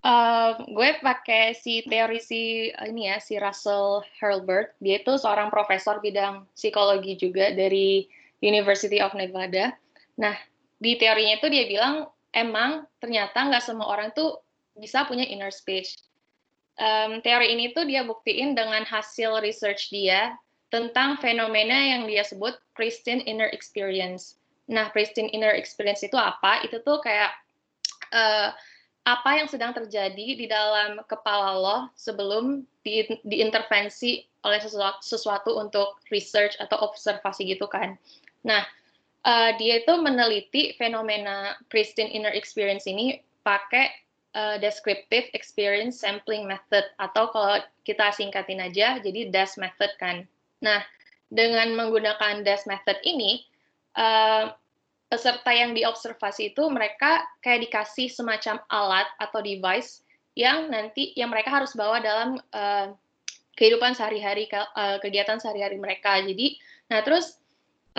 Uh, 0.04 0.60
gue 0.68 1.00
pakai 1.00 1.56
si 1.56 1.80
teori 1.88 2.20
si 2.20 2.68
ini 2.76 3.08
ya 3.08 3.24
si 3.24 3.40
Russell 3.40 4.04
Hurlburt 4.20 4.76
dia 4.84 5.00
itu 5.00 5.16
seorang 5.16 5.48
profesor 5.48 6.04
bidang 6.04 6.44
psikologi 6.52 7.16
juga 7.16 7.56
dari 7.56 8.04
University 8.44 9.00
of 9.00 9.16
Nevada. 9.16 9.72
Nah 10.20 10.36
di 10.76 11.00
teorinya 11.00 11.40
itu 11.40 11.48
dia 11.48 11.64
bilang 11.72 12.12
emang 12.36 12.84
ternyata 13.00 13.48
nggak 13.48 13.64
semua 13.64 13.88
orang 13.88 14.12
tuh 14.12 14.44
bisa 14.76 15.08
punya 15.08 15.24
inner 15.24 15.56
speech 15.56 15.96
um, 16.80 17.22
teori 17.22 17.54
ini 17.54 17.74
tuh 17.74 17.86
dia 17.86 18.02
buktiin 18.06 18.58
dengan 18.58 18.86
hasil 18.86 19.42
research 19.44 19.94
dia 19.94 20.34
tentang 20.74 21.22
fenomena 21.22 21.78
yang 21.78 22.10
dia 22.10 22.26
sebut 22.26 22.58
pristine 22.74 23.22
inner 23.30 23.50
experience. 23.54 24.42
Nah, 24.66 24.90
pristine 24.90 25.30
inner 25.30 25.54
experience 25.54 26.02
itu 26.02 26.18
apa? 26.18 26.66
Itu 26.66 26.82
tuh 26.82 26.98
kayak 27.04 27.30
uh, 28.10 28.50
apa 29.04 29.36
yang 29.36 29.52
sedang 29.52 29.76
terjadi 29.76 30.28
di 30.40 30.48
dalam 30.48 31.04
kepala 31.12 31.60
lo 31.60 31.78
sebelum 32.00 32.64
di, 32.88 33.04
diintervensi 33.28 34.24
oleh 34.48 34.60
sesuatu, 34.64 35.00
sesuatu 35.04 35.52
untuk 35.60 36.00
research 36.08 36.56
atau 36.60 36.80
observasi 36.88 37.52
gitu 37.52 37.68
kan. 37.68 38.00
Nah, 38.48 38.64
uh, 39.28 39.52
dia 39.60 39.84
itu 39.84 39.94
meneliti 40.00 40.76
fenomena 40.80 41.60
pristine 41.68 42.12
inner 42.16 42.32
experience 42.32 42.88
ini 42.88 43.20
pakai 43.44 43.92
uh, 44.40 44.56
descriptive 44.60 45.28
experience 45.36 46.00
sampling 46.00 46.48
method 46.48 46.88
atau 47.00 47.28
kalau 47.32 47.60
kita 47.84 48.08
singkatin 48.16 48.64
aja 48.64 49.04
jadi 49.04 49.28
DAS 49.32 49.60
method 49.60 49.92
kan. 50.00 50.24
Nah, 50.64 50.80
dengan 51.28 51.76
menggunakan 51.76 52.48
DAS 52.48 52.68
method 52.72 52.96
ini 53.04 53.44
uh, 54.00 54.52
peserta 55.14 55.54
yang 55.54 55.78
diobservasi 55.78 56.58
itu 56.58 56.66
mereka 56.74 57.22
kayak 57.46 57.70
dikasih 57.70 58.10
semacam 58.10 58.58
alat 58.74 59.06
atau 59.22 59.46
device 59.46 60.02
yang 60.34 60.74
nanti 60.74 61.14
yang 61.14 61.30
mereka 61.30 61.54
harus 61.54 61.78
bawa 61.78 62.02
dalam 62.02 62.42
uh, 62.50 62.90
kehidupan 63.54 63.94
sehari-hari 63.94 64.50
uh, 64.50 64.98
kegiatan 64.98 65.38
sehari-hari 65.38 65.78
mereka. 65.78 66.18
Jadi, 66.18 66.58
nah 66.90 67.06
terus 67.06 67.38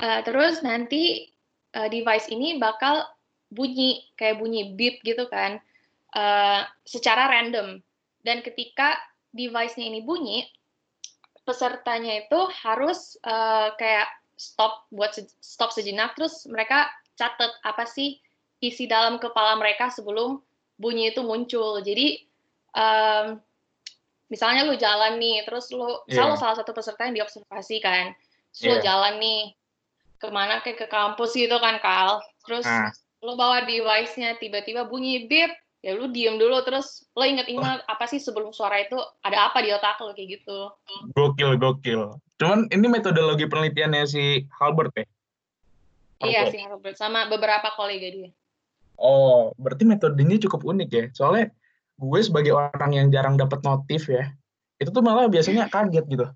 uh, 0.03 0.27
terus 0.27 0.59
nanti 0.67 1.31
uh, 1.79 1.87
device 1.87 2.27
ini 2.35 2.59
bakal 2.59 3.07
bunyi 3.55 4.11
kayak 4.19 4.43
bunyi 4.43 4.75
beep 4.75 4.99
gitu 5.07 5.31
kan, 5.31 5.63
uh, 6.19 6.67
secara 6.83 7.31
random. 7.31 7.79
Dan 8.27 8.43
ketika 8.43 8.99
device-nya 9.31 9.87
ini 9.87 10.03
bunyi, 10.03 10.51
pesertanya 11.47 12.27
itu 12.27 12.41
harus 12.67 13.15
uh, 13.23 13.71
kayak 13.79 14.11
stop 14.35 14.91
buat 14.91 15.15
se 15.15 15.31
stop 15.39 15.71
sejenak, 15.71 16.19
terus 16.19 16.51
mereka 16.51 16.91
catat 17.15 17.51
apa 17.63 17.85
sih 17.87 18.19
isi 18.63 18.89
dalam 18.89 19.21
kepala 19.21 19.59
mereka 19.61 19.91
sebelum 19.91 20.41
bunyi 20.79 21.15
itu 21.15 21.21
muncul. 21.23 21.83
Jadi 21.85 22.23
um, 22.75 23.39
misalnya 24.33 24.67
lu 24.67 24.75
jalan 24.75 25.21
nih, 25.21 25.45
terus 25.47 25.71
lu 25.71 25.85
yeah. 26.09 26.19
selalu 26.19 26.35
salah 26.41 26.57
satu 26.59 26.71
peserta 26.75 27.07
yang 27.07 27.23
diobservasi 27.23 27.77
kan, 27.85 28.15
terus 28.51 28.63
yeah. 28.63 28.71
lu 28.71 28.77
iya. 28.81 28.85
jalan 28.85 29.15
nih 29.21 29.43
ke 30.19 30.29
mana 30.33 30.65
kayak 30.65 30.79
ke 30.81 30.87
kampus 30.89 31.37
gitu 31.37 31.57
kan 31.61 31.77
Kal, 31.85 32.25
terus 32.49 32.65
ah. 32.65 32.89
lu 33.21 33.37
bawa 33.37 33.63
device-nya 33.69 34.41
tiba-tiba 34.41 34.89
bunyi 34.89 35.29
beep, 35.29 35.53
ya 35.85 35.93
lu 35.93 36.09
diem 36.09 36.41
dulu 36.41 36.65
terus 36.65 37.05
lo 37.13 37.29
inget-inget 37.29 37.85
oh. 37.85 37.93
apa 37.93 38.09
sih 38.09 38.17
sebelum 38.17 38.57
suara 38.57 38.81
itu 38.81 38.97
ada 39.21 39.53
apa 39.53 39.61
di 39.61 39.69
otak 39.69 40.01
lo 40.01 40.17
kayak 40.17 40.41
gitu. 40.41 40.73
Gokil 41.13 41.61
gokil. 41.61 42.17
Cuman 42.41 42.67
ini 42.73 42.87
metodologi 42.89 43.45
penelitiannya 43.45 44.03
si 44.09 44.49
Halbert 44.59 44.97
ya? 44.97 45.05
Iya 46.23 46.53
sih 46.53 46.63
Robert 46.71 46.95
sama 46.95 47.27
beberapa 47.27 47.75
kolega 47.75 48.09
dia. 48.11 48.31
Oh, 48.95 49.51
berarti 49.59 49.83
metodenya 49.83 50.39
cukup 50.47 50.63
unik 50.63 50.89
ya. 50.91 51.05
Soalnya 51.11 51.51
gue 51.99 52.21
sebagai 52.23 52.55
orang 52.55 52.93
yang 52.95 53.07
jarang 53.11 53.35
dapat 53.35 53.63
notif 53.67 54.07
ya, 54.07 54.31
itu 54.79 54.91
tuh 54.91 55.03
malah 55.03 55.27
biasanya 55.27 55.67
kaget 55.75 56.05
gitu. 56.07 56.27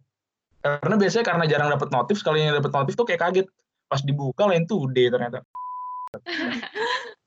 Karena 0.58 0.97
biasanya 0.99 1.25
karena 1.25 1.44
jarang 1.47 1.68
dapat 1.70 1.88
notif, 1.94 2.18
sekali 2.18 2.42
yang 2.42 2.58
dapat 2.58 2.73
notif 2.75 2.99
tuh 2.99 3.06
kayak 3.06 3.23
kaget. 3.23 3.47
Pas 3.88 4.02
dibuka 4.04 4.44
lain 4.50 4.66
tuh 4.66 4.90
D 4.90 5.08
ternyata. 5.08 5.47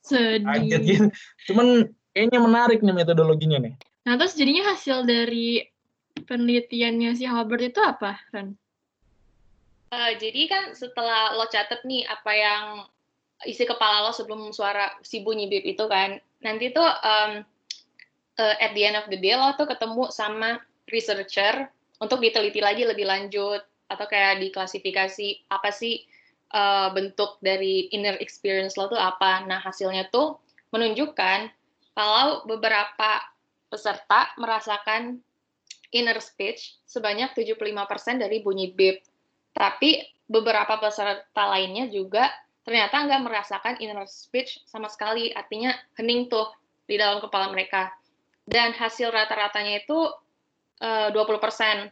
Sedih. 0.08 0.46
Kaget 0.46 0.82
gitu. 0.84 1.06
Cuman 1.52 1.90
kayaknya 2.12 2.40
menarik 2.44 2.80
nih 2.84 2.96
metodologinya 2.96 3.58
nih. 3.64 3.74
Nah, 4.04 4.18
terus 4.20 4.36
jadinya 4.36 4.74
hasil 4.76 5.08
dari 5.08 5.64
penelitiannya 6.26 7.16
si 7.16 7.24
Albert 7.24 7.64
itu 7.72 7.80
apa, 7.80 8.20
Ren? 8.36 8.58
Uh, 9.92 10.16
jadi 10.16 10.48
kan 10.48 10.64
setelah 10.72 11.36
lo 11.36 11.52
catet 11.52 11.84
nih 11.84 12.08
apa 12.08 12.32
yang 12.32 12.88
isi 13.44 13.68
kepala 13.68 14.08
lo 14.08 14.16
sebelum 14.16 14.56
suara 14.56 14.96
si 15.04 15.20
bunyi 15.20 15.52
bip 15.52 15.68
itu 15.68 15.84
kan, 15.92 16.16
nanti 16.40 16.72
tuh 16.72 16.88
um, 16.88 17.44
uh, 18.40 18.56
at 18.64 18.72
the 18.72 18.88
end 18.88 18.96
of 18.96 19.12
the 19.12 19.20
day 19.20 19.36
lo 19.36 19.52
tuh 19.60 19.68
ketemu 19.68 20.08
sama 20.08 20.64
researcher 20.88 21.68
untuk 22.00 22.24
diteliti 22.24 22.64
lagi 22.64 22.88
lebih 22.88 23.04
lanjut 23.04 23.62
atau 23.92 24.06
kayak 24.08 24.40
diklasifikasi 24.40 25.52
apa 25.52 25.70
sih 25.76 26.08
uh, 26.56 26.96
bentuk 26.96 27.44
dari 27.44 27.92
inner 27.92 28.16
experience 28.24 28.80
lo 28.80 28.88
tuh 28.88 29.00
apa. 29.00 29.44
Nah 29.44 29.60
hasilnya 29.60 30.08
tuh 30.08 30.40
menunjukkan 30.72 31.52
kalau 31.92 32.48
beberapa 32.48 33.28
peserta 33.68 34.32
merasakan 34.40 35.20
inner 35.92 36.20
speech 36.24 36.80
sebanyak 36.88 37.36
75% 37.36 38.24
dari 38.24 38.40
bunyi 38.40 38.72
bip 38.72 39.04
tapi 39.52 40.04
beberapa 40.32 40.80
peserta 40.80 41.44
lainnya 41.52 41.92
juga 41.92 42.32
ternyata 42.62 43.04
nggak 43.04 43.22
merasakan 43.26 43.76
inner 43.82 44.06
speech 44.06 44.62
sama 44.70 44.88
sekali, 44.88 45.34
artinya 45.34 45.74
hening 45.98 46.30
tuh 46.30 46.48
di 46.86 46.96
dalam 46.96 47.20
kepala 47.20 47.50
mereka. 47.50 47.90
Dan 48.46 48.74
hasil 48.76 49.10
rata-ratanya 49.10 49.82
itu 49.82 49.98
uh, 50.82 51.10
20%. 51.10 51.90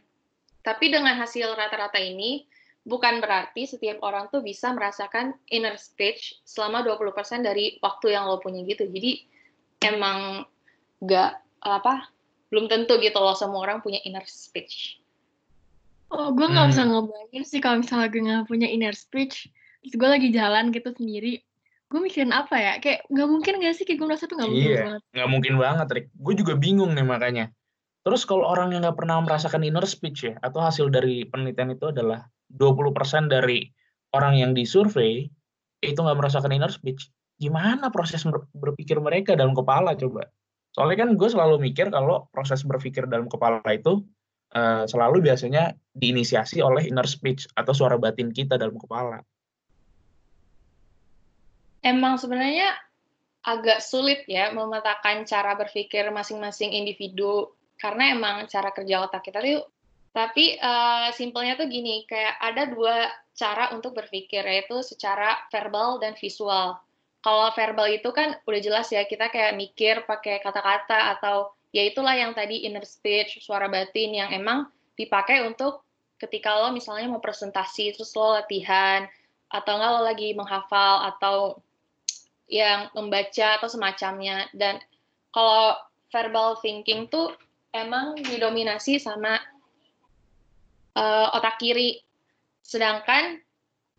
Tapi 0.60 0.86
dengan 0.92 1.16
hasil 1.16 1.56
rata-rata 1.56 1.96
ini, 1.98 2.44
bukan 2.84 3.18
berarti 3.18 3.66
setiap 3.66 4.00
orang 4.04 4.28
tuh 4.28 4.44
bisa 4.44 4.70
merasakan 4.76 5.34
inner 5.50 5.76
speech 5.80 6.38
selama 6.44 6.84
20% 6.84 7.42
dari 7.42 7.80
waktu 7.80 8.12
yang 8.14 8.28
lo 8.28 8.38
punya 8.38 8.62
gitu. 8.64 8.86
Jadi 8.88 9.24
emang 9.84 10.44
nggak 11.00 11.32
apa 11.64 12.12
belum 12.52 12.68
tentu 12.68 13.00
gitu 13.00 13.16
loh 13.20 13.32
semua 13.32 13.64
orang 13.64 13.80
punya 13.80 14.00
inner 14.04 14.24
speech. 14.28 14.99
Oh, 16.10 16.34
gue 16.34 16.46
nggak 16.46 16.66
hmm. 16.66 16.72
bisa 16.74 16.82
ngebayangin 16.90 17.44
sih 17.46 17.60
kalau 17.62 17.86
misalnya 17.86 18.08
gue 18.10 18.22
nggak 18.22 18.46
punya 18.50 18.66
inner 18.66 18.94
speech, 18.94 19.46
terus 19.82 19.94
gue 19.94 20.08
lagi 20.10 20.28
jalan 20.34 20.74
gitu 20.74 20.90
sendiri, 20.90 21.38
gue 21.86 22.00
mikirin 22.02 22.34
apa 22.34 22.56
ya? 22.58 22.72
Kayak 22.82 23.06
nggak 23.06 23.28
mungkin 23.30 23.52
gak 23.62 23.74
sih? 23.78 23.86
Kayak 23.86 23.98
gue 24.02 24.08
merasa 24.10 24.24
tuh 24.26 24.36
nggak 24.38 24.50
mungkin 24.50 24.70
iya, 24.70 24.82
banget. 24.82 25.02
Nggak 25.14 25.28
mungkin 25.30 25.54
banget, 25.58 25.86
Rick. 25.94 26.06
Gue 26.18 26.34
juga 26.34 26.54
bingung 26.58 26.92
nih 26.98 27.06
makanya. 27.06 27.46
Terus 28.02 28.24
kalau 28.26 28.48
orang 28.48 28.74
yang 28.74 28.82
nggak 28.82 28.98
pernah 28.98 29.22
merasakan 29.22 29.62
inner 29.62 29.86
speech 29.86 30.26
ya, 30.26 30.34
atau 30.42 30.58
hasil 30.58 30.90
dari 30.90 31.22
penelitian 31.30 31.78
itu 31.78 31.94
adalah 31.94 32.26
20% 32.50 33.30
dari 33.30 33.70
orang 34.10 34.34
yang 34.34 34.50
disurvei 34.50 35.30
itu 35.80 35.98
nggak 36.00 36.18
merasakan 36.18 36.50
inner 36.50 36.72
speech, 36.72 37.06
gimana 37.38 37.88
proses 37.94 38.26
berpikir 38.52 38.98
mereka 38.98 39.38
dalam 39.38 39.54
kepala 39.54 39.94
coba? 39.94 40.26
Soalnya 40.74 41.06
kan 41.06 41.18
gue 41.18 41.28
selalu 41.28 41.56
mikir 41.58 41.90
kalau 41.90 42.26
proses 42.30 42.62
berpikir 42.62 43.06
dalam 43.06 43.26
kepala 43.26 43.62
itu 43.70 44.02
uh, 44.54 44.84
selalu 44.86 45.30
biasanya 45.30 45.74
diinisiasi 45.94 46.62
oleh 46.62 46.88
inner 46.88 47.06
speech 47.06 47.50
atau 47.54 47.74
suara 47.74 47.98
batin 47.98 48.30
kita 48.30 48.56
dalam 48.56 48.78
kepala. 48.78 49.22
Emang 51.80 52.20
sebenarnya 52.20 52.76
agak 53.40 53.80
sulit 53.80 54.28
ya 54.28 54.52
memetakan 54.52 55.24
cara 55.24 55.56
berpikir 55.56 56.04
masing-masing 56.12 56.76
individu 56.76 57.48
karena 57.80 58.12
emang 58.12 58.44
cara 58.52 58.68
kerja 58.68 59.08
otak 59.08 59.24
kita 59.24 59.40
tuh 59.40 59.64
tapi 60.10 60.58
uh, 60.58 61.08
simpelnya 61.14 61.54
tuh 61.54 61.70
gini 61.70 62.02
kayak 62.04 62.34
ada 62.42 62.66
dua 62.66 63.08
cara 63.30 63.70
untuk 63.70 63.94
berpikir 63.94 64.42
yaitu 64.42 64.82
secara 64.82 65.38
verbal 65.48 66.02
dan 66.02 66.18
visual. 66.18 66.76
Kalau 67.22 67.48
verbal 67.54 67.88
itu 67.94 68.10
kan 68.10 68.34
udah 68.42 68.60
jelas 68.60 68.90
ya 68.90 69.06
kita 69.06 69.30
kayak 69.30 69.54
mikir 69.54 70.02
pakai 70.04 70.42
kata-kata 70.42 71.14
atau 71.16 71.54
ya 71.70 71.82
itulah 71.86 72.14
yang 72.14 72.34
tadi 72.34 72.66
inner 72.66 72.86
speech, 72.86 73.42
suara 73.42 73.70
batin 73.70 74.14
yang 74.14 74.30
emang 74.34 74.66
dipakai 74.98 75.46
untuk 75.46 75.86
ketika 76.20 76.52
lo 76.60 76.74
misalnya 76.74 77.08
mau 77.08 77.22
presentasi 77.22 77.96
terus 77.96 78.12
lo 78.12 78.36
latihan 78.36 79.08
atau 79.48 79.72
enggak 79.80 79.90
lo 79.96 80.00
lagi 80.04 80.28
menghafal 80.36 81.08
atau 81.14 81.36
yang 82.50 82.90
membaca 82.92 83.56
atau 83.56 83.68
semacamnya. 83.70 84.50
Dan 84.52 84.82
kalau 85.30 85.78
verbal 86.10 86.58
thinking 86.60 87.06
tuh 87.06 87.32
emang 87.70 88.18
didominasi 88.18 88.98
sama 88.98 89.38
uh, 90.98 91.34
otak 91.38 91.62
kiri. 91.62 92.02
Sedangkan 92.66 93.38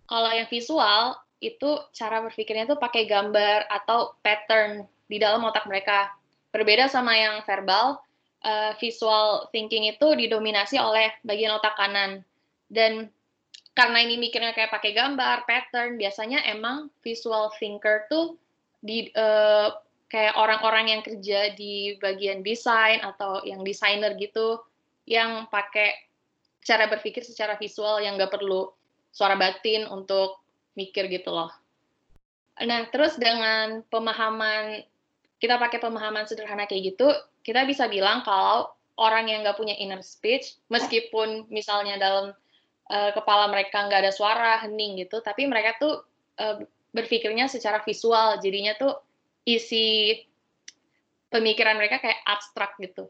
kalau 0.06 0.30
yang 0.32 0.48
visual 0.52 1.16
itu 1.42 1.80
cara 1.96 2.22
berpikirnya 2.22 2.70
tuh 2.70 2.78
pakai 2.78 3.10
gambar 3.10 3.66
atau 3.72 4.14
pattern 4.22 4.86
di 5.10 5.18
dalam 5.18 5.42
otak 5.42 5.66
mereka 5.66 6.14
Berbeda 6.52 6.92
sama 6.92 7.16
yang 7.16 7.44
verbal, 7.48 8.00
uh, 8.44 8.72
visual 8.78 9.48
thinking 9.56 9.88
itu 9.88 10.08
didominasi 10.16 10.76
oleh 10.78 11.12
bagian 11.24 11.56
otak 11.56 11.76
kanan. 11.80 12.22
Dan 12.68 13.08
karena 13.72 14.04
ini 14.04 14.20
mikirnya 14.20 14.52
kayak 14.52 14.72
pakai 14.72 14.92
gambar, 14.92 15.48
pattern, 15.48 15.96
biasanya 15.96 16.44
emang 16.52 16.92
visual 17.00 17.52
thinker 17.56 18.08
tuh 18.12 18.36
di 18.84 19.08
uh, 19.16 19.72
kayak 20.12 20.36
orang-orang 20.36 20.92
yang 20.92 21.02
kerja 21.02 21.56
di 21.56 21.96
bagian 22.04 22.44
desain 22.44 23.00
atau 23.00 23.40
yang 23.48 23.64
desainer 23.64 24.12
gitu, 24.20 24.60
yang 25.08 25.48
pakai 25.48 25.96
cara 26.62 26.92
berpikir 26.92 27.24
secara 27.24 27.56
visual 27.56 28.04
yang 28.04 28.20
nggak 28.20 28.36
perlu 28.36 28.70
suara 29.16 29.40
batin 29.40 29.88
untuk 29.88 30.44
mikir 30.76 31.08
gitu 31.08 31.32
loh. 31.32 31.52
Nah, 32.62 32.86
terus 32.92 33.18
dengan 33.18 33.82
pemahaman 33.88 34.84
kita 35.42 35.58
pakai 35.58 35.82
pemahaman 35.82 36.30
sederhana 36.30 36.70
kayak 36.70 36.94
gitu, 36.94 37.10
kita 37.42 37.66
bisa 37.66 37.90
bilang 37.90 38.22
kalau 38.22 38.70
orang 39.02 39.26
yang 39.26 39.42
nggak 39.42 39.58
punya 39.58 39.74
inner 39.82 40.06
speech, 40.06 40.62
meskipun 40.70 41.50
misalnya 41.50 41.98
dalam 41.98 42.38
uh, 42.94 43.12
kepala 43.18 43.50
mereka 43.50 43.90
nggak 43.90 44.06
ada 44.06 44.14
suara, 44.14 44.62
hening 44.62 45.02
gitu, 45.02 45.18
tapi 45.26 45.50
mereka 45.50 45.82
tuh 45.82 46.06
uh, 46.38 46.62
berpikirnya 46.94 47.50
secara 47.50 47.82
visual, 47.82 48.38
jadinya 48.38 48.78
tuh 48.78 48.94
isi 49.50 50.22
pemikiran 51.34 51.82
mereka 51.82 51.98
kayak 51.98 52.22
abstrak 52.30 52.78
gitu. 52.78 53.10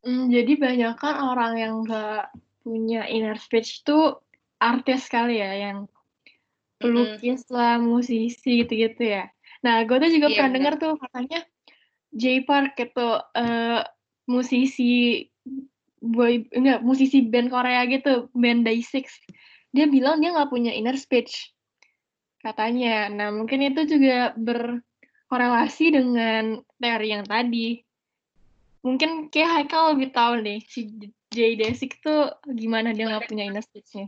Hmm, 0.00 0.32
jadi 0.32 0.56
banyak 0.56 0.94
kan 0.96 1.20
orang 1.20 1.52
yang 1.60 1.74
nggak 1.84 2.32
punya 2.64 3.04
inner 3.10 3.36
speech 3.36 3.84
tuh 3.84 4.22
artis 4.56 5.12
kali 5.12 5.44
ya, 5.44 5.52
yang 5.52 5.78
pelukis 6.80 7.44
lah, 7.52 7.76
musisi 7.76 8.64
gitu-gitu 8.64 9.02
ya. 9.04 9.28
Nah, 9.66 9.82
gue 9.82 9.96
tuh 9.98 10.10
juga 10.14 10.30
Iya, 10.30 10.36
pernah 10.38 10.52
dengar 10.54 10.74
tuh 10.78 10.94
katanya 10.94 11.42
Jay 12.14 12.38
Park 12.46 12.78
itu 12.78 13.08
eh, 13.34 13.82
musisi 14.30 15.26
boy 15.98 16.46
enggak 16.54 16.86
musisi 16.86 17.26
band 17.26 17.50
Korea 17.50 17.82
gitu, 17.90 18.30
band 18.30 18.62
Day6. 18.62 19.10
Dia 19.74 19.90
bilang 19.90 20.22
dia 20.22 20.30
nggak 20.30 20.50
punya 20.54 20.70
inner 20.70 20.94
speech 20.94 21.50
katanya. 22.46 23.10
Nah, 23.10 23.34
mungkin 23.34 23.66
itu 23.66 23.82
juga 23.90 24.30
berkorelasi 24.38 25.98
dengan 25.98 26.62
teori 26.78 27.08
yang 27.10 27.26
tadi. 27.26 27.82
Mungkin 28.86 29.34
kayak 29.34 29.66
Haikal 29.66 29.98
lebih 29.98 30.14
tahu 30.14 30.46
nih 30.46 30.62
si 30.62 30.94
Jay 31.34 31.58
Desik 31.58 31.98
tuh 31.98 32.30
gimana 32.54 32.94
dia 32.94 33.10
nggak 33.10 33.26
punya 33.26 33.50
inner 33.50 33.66
speech-nya. 33.66 34.06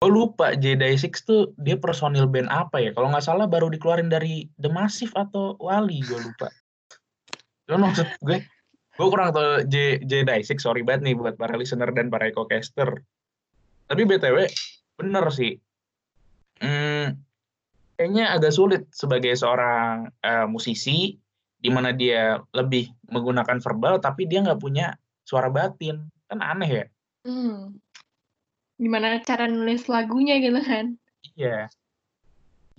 Gue 0.00 0.16
lupa 0.16 0.56
J-Day6 0.56 1.28
tuh 1.28 1.52
dia 1.60 1.76
personil 1.76 2.24
band 2.24 2.48
apa 2.48 2.80
ya? 2.80 2.88
Kalau 2.96 3.12
nggak 3.12 3.20
salah 3.20 3.44
baru 3.44 3.68
dikeluarin 3.68 4.08
dari 4.08 4.48
The 4.56 4.72
Massive 4.72 5.12
atau 5.12 5.60
Wali, 5.60 6.00
gue 6.00 6.16
lupa. 6.16 6.48
Cuman 7.68 7.92
maksud 7.92 8.08
gue, 8.24 8.40
gue 8.96 9.08
kurang 9.12 9.36
tahu 9.36 9.68
J, 9.68 10.00
J-Day6, 10.00 10.56
sorry 10.56 10.80
banget 10.80 11.04
nih 11.04 11.20
buat 11.20 11.36
para 11.36 11.52
listener 11.52 11.92
dan 11.92 12.08
para 12.08 12.32
eco-caster. 12.32 13.04
Tapi 13.92 14.02
BTW, 14.08 14.48
bener 14.96 15.24
sih. 15.36 15.60
Hmm, 16.64 17.20
kayaknya 18.00 18.32
agak 18.32 18.56
sulit 18.56 18.88
sebagai 18.96 19.36
seorang 19.36 20.08
eh, 20.24 20.48
musisi, 20.48 21.12
di 21.60 21.68
mana 21.68 21.92
dia 21.92 22.40
lebih 22.56 22.88
menggunakan 23.12 23.60
verbal, 23.60 24.00
tapi 24.00 24.24
dia 24.24 24.40
nggak 24.40 24.64
punya 24.64 24.96
suara 25.28 25.52
batin. 25.52 26.08
Kan 26.24 26.40
aneh 26.40 26.70
ya? 26.72 26.84
Hmm. 27.28 27.76
Gimana 28.80 29.20
cara 29.20 29.44
nulis 29.44 29.84
lagunya 29.92 30.40
gitu 30.40 30.56
kan? 30.64 30.96
Iya. 31.36 31.68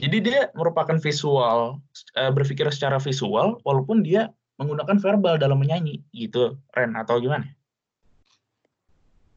Jadi 0.02 0.18
dia 0.26 0.50
merupakan 0.58 0.98
visual, 0.98 1.78
eh, 2.18 2.34
berpikir 2.34 2.66
secara 2.74 2.98
visual, 2.98 3.62
walaupun 3.62 4.02
dia 4.02 4.34
menggunakan 4.58 4.98
verbal 4.98 5.38
dalam 5.38 5.62
menyanyi, 5.62 6.02
gitu, 6.10 6.58
Ren, 6.74 6.98
atau 6.98 7.22
gimana? 7.22 7.46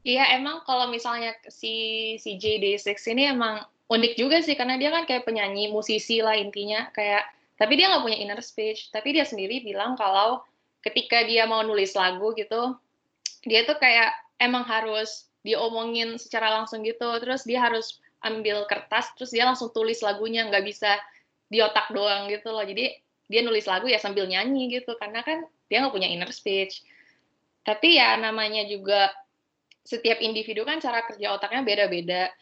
Iya, 0.05 0.41
emang 0.41 0.65
kalau 0.65 0.89
misalnya 0.89 1.37
si 1.53 2.17
si 2.21 2.37
JD6 2.41 2.97
ini 3.13 3.29
emang 3.33 3.65
unik 3.89 4.17
juga 4.17 4.41
sih 4.41 4.57
karena 4.57 4.81
dia 4.81 4.93
kan 4.93 5.05
kayak 5.05 5.29
penyanyi, 5.29 5.69
musisi 5.69 6.21
lah 6.21 6.37
intinya 6.37 6.89
kayak 6.93 7.25
tapi 7.61 7.77
dia 7.77 7.89
nggak 7.89 8.05
punya 8.05 8.19
inner 8.21 8.41
speech, 8.45 8.89
tapi 8.93 9.17
dia 9.17 9.25
sendiri 9.25 9.65
bilang 9.65 9.97
kalau 9.97 10.45
ketika 10.85 11.25
dia 11.25 11.49
mau 11.49 11.65
nulis 11.65 11.97
lagu 11.97 12.37
gitu, 12.37 12.77
dia 13.49 13.65
tuh 13.65 13.77
kayak 13.81 14.13
emang 14.41 14.65
harus 14.65 15.29
diomongin 15.45 16.17
secara 16.17 16.49
langsung 16.51 16.81
gitu, 16.83 17.07
terus 17.21 17.45
dia 17.45 17.61
harus 17.61 18.01
ambil 18.25 18.65
kertas, 18.65 19.13
terus 19.15 19.31
dia 19.31 19.45
langsung 19.45 19.69
tulis 19.71 20.01
lagunya, 20.01 20.49
nggak 20.49 20.65
bisa 20.65 20.97
di 21.53 21.61
otak 21.61 21.93
doang 21.93 22.33
gitu 22.33 22.49
loh. 22.51 22.65
Jadi 22.65 22.97
dia 23.29 23.41
nulis 23.45 23.69
lagu 23.69 23.85
ya 23.85 24.01
sambil 24.01 24.25
nyanyi 24.25 24.81
gitu, 24.81 24.97
karena 24.97 25.21
kan 25.21 25.45
dia 25.69 25.85
nggak 25.85 25.93
punya 25.93 26.09
inner 26.09 26.33
speech. 26.33 26.81
Tapi 27.61 28.01
ya 28.01 28.17
namanya 28.17 28.65
juga 28.65 29.13
setiap 29.85 30.17
individu 30.25 30.65
kan 30.65 30.81
cara 30.81 31.05
kerja 31.05 31.37
otaknya 31.37 31.61
beda-beda. 31.61 32.33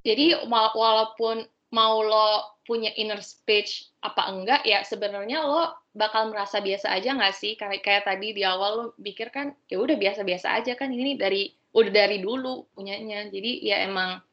Jadi 0.00 0.32
walaupun 0.48 1.44
mau 1.76 2.00
lo 2.00 2.56
punya 2.64 2.90
inner 2.96 3.20
speech 3.20 3.92
apa 4.00 4.32
enggak, 4.32 4.64
ya 4.64 4.80
sebenarnya 4.80 5.44
lo 5.44 5.76
bakal 5.92 6.32
merasa 6.32 6.64
biasa 6.64 6.88
aja 6.96 7.12
nggak 7.12 7.34
sih? 7.36 7.52
Kayak 7.60 7.84
kayak 7.84 8.02
tadi 8.08 8.32
di 8.32 8.42
awal 8.42 8.70
lo 8.72 8.84
pikir 8.96 9.28
kan, 9.28 9.52
ya 9.68 9.76
udah 9.76 9.96
biasa-biasa 10.00 10.56
aja 10.56 10.72
kan 10.72 10.88
ini 10.88 11.20
dari 11.20 11.52
udah 11.76 11.92
dari 11.92 12.24
dulu 12.24 12.72
punyanya. 12.72 13.28
Jadi 13.28 13.60
ya 13.60 13.84
emang 13.84 14.24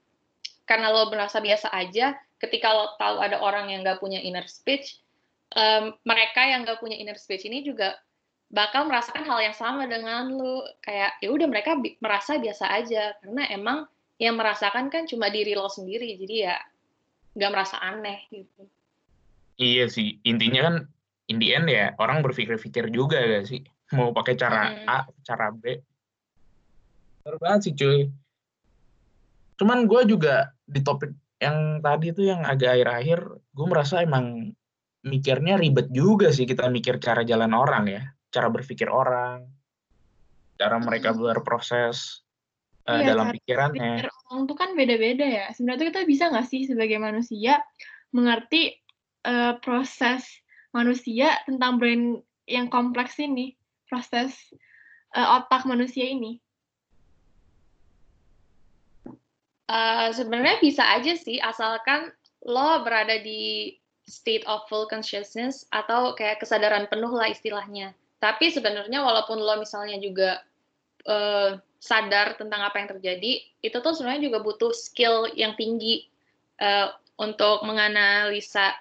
karena 0.63 0.87
lo 0.95 1.11
merasa 1.11 1.43
biasa 1.43 1.75
aja, 1.75 2.15
ketika 2.39 2.71
lo 2.71 2.95
tahu 2.95 3.19
ada 3.19 3.43
orang 3.43 3.67
yang 3.67 3.83
nggak 3.83 3.99
punya 3.99 4.23
inner 4.23 4.47
speech, 4.47 5.03
em, 5.51 5.91
mereka 6.07 6.47
yang 6.47 6.63
nggak 6.63 6.79
punya 6.79 6.95
inner 6.95 7.19
speech 7.19 7.43
ini 7.43 7.67
juga 7.67 7.99
bakal 8.47 8.87
merasakan 8.87 9.27
hal 9.27 9.39
yang 9.43 9.57
sama 9.57 9.89
dengan 9.89 10.29
lu 10.29 10.61
kayak 10.85 11.19
ya 11.19 11.29
udah 11.33 11.47
mereka 11.49 11.73
bi- 11.73 11.97
merasa 11.97 12.37
biasa 12.37 12.69
aja 12.69 13.17
karena 13.19 13.49
emang 13.49 13.89
yang 14.21 14.37
merasakan 14.37 14.93
kan 14.93 15.09
cuma 15.09 15.33
diri 15.33 15.57
lo 15.57 15.65
sendiri 15.67 16.15
jadi 16.21 16.35
ya 16.37 16.55
nggak 17.33 17.49
merasa 17.51 17.81
aneh 17.81 18.29
gitu 18.29 18.69
Iya 19.57 19.85
sih, 19.85 20.17
intinya 20.25 20.65
kan 20.65 20.75
in 21.29 21.37
the 21.37 21.53
end 21.53 21.69
ya 21.69 21.93
orang 22.01 22.25
berpikir-pikir 22.25 22.89
juga 22.89 23.21
gak 23.21 23.45
sih? 23.45 23.61
Mau 23.93 24.09
pakai 24.09 24.33
cara 24.33 24.73
Mm-mm. 24.73 24.89
A, 24.89 25.05
cara 25.21 25.53
B. 25.53 25.77
Bener 27.23 27.37
banget 27.39 27.59
sih 27.65 27.73
cuy. 27.73 28.11
Cuman 29.55 29.87
gue 29.87 30.01
juga 30.11 30.51
di 30.67 30.83
topik 30.83 31.11
yang 31.39 31.79
tadi 31.83 32.11
tuh 32.15 32.25
yang 32.27 32.41
agak 32.43 32.79
akhir-akhir, 32.79 33.19
gue 33.51 33.67
merasa 33.67 34.03
emang 34.03 34.55
mikirnya 35.03 35.59
ribet 35.59 35.91
juga 35.91 36.31
sih 36.31 36.47
kita 36.47 36.71
mikir 36.71 36.99
cara 37.03 37.27
jalan 37.27 37.51
orang 37.51 37.87
ya. 37.91 38.03
Cara 38.31 38.47
berpikir 38.47 38.87
orang, 38.87 39.43
cara 40.55 40.79
mereka 40.79 41.11
berproses 41.11 42.23
eh, 42.87 43.03
Iya, 43.03 43.13
dalam 43.13 43.35
pikirannya. 43.35 44.03
Pikir 44.03 44.09
orang 44.09 44.41
tuh 44.47 44.57
kan 44.57 44.69
beda-beda 44.73 45.25
ya. 45.27 45.45
Sebenarnya 45.51 45.79
tuh 45.79 45.87
kita 45.91 46.01
bisa 46.07 46.23
nggak 46.31 46.47
sih 46.47 46.61
sebagai 46.65 46.97
manusia 46.97 47.59
mengerti 48.15 48.73
eh, 49.27 49.53
proses 49.59 50.23
manusia 50.73 51.37
tentang 51.45 51.77
brain 51.77 52.23
yang 52.47 52.67
kompleks 52.71 53.19
ini, 53.19 53.53
proses 53.87 54.33
eh, 55.13 55.27
otak 55.27 55.67
manusia 55.67 56.07
ini. 56.07 56.39
Eh, 59.73 60.09
sebenarnya 60.13 60.61
bisa 60.61 60.85
aja 60.85 61.17
sih 61.17 61.41
asalkan 61.41 62.13
lo 62.45 62.85
berada 62.85 63.17
di 63.17 63.73
state 64.05 64.45
of 64.45 64.61
full 64.69 64.85
consciousness 64.85 65.65
atau 65.73 66.13
kayak 66.13 66.45
kesadaran 66.45 66.85
penuh 66.93 67.09
lah 67.09 67.33
istilahnya. 67.33 67.97
Tapi 68.21 68.53
sebenarnya 68.53 69.01
walaupun 69.01 69.41
lo 69.41 69.57
misalnya 69.57 69.97
juga 69.97 70.45
eh, 71.09 71.57
sadar 71.81 72.37
tentang 72.37 72.61
apa 72.61 72.85
yang 72.85 72.89
terjadi 72.95 73.41
itu 73.65 73.77
tuh 73.81 73.97
sebenarnya 73.97 74.29
juga 74.29 74.39
butuh 74.45 74.71
skill 74.77 75.33
yang 75.33 75.57
tinggi 75.57 76.05
eh, 76.61 76.87
untuk 77.17 77.65
menganalisa 77.65 78.77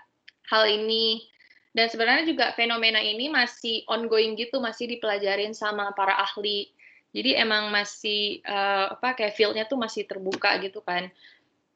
hal 0.52 0.68
ini. 0.68 1.24
Dan 1.72 1.88
sebenarnya 1.88 2.28
juga 2.28 2.52
fenomena 2.52 3.00
ini 3.00 3.32
masih 3.32 3.88
ongoing 3.88 4.36
gitu 4.36 4.60
masih 4.60 4.92
dipelajarin 4.92 5.56
sama 5.56 5.88
para 5.96 6.12
ahli 6.20 6.68
jadi 7.12 7.44
emang 7.44 7.68
masih 7.68 8.40
eh, 8.40 8.86
apa 8.92 9.14
kayak 9.16 9.36
fieldnya 9.36 9.64
tuh 9.68 9.78
masih 9.80 10.08
terbuka 10.08 10.56
gitu 10.64 10.80
kan. 10.80 11.12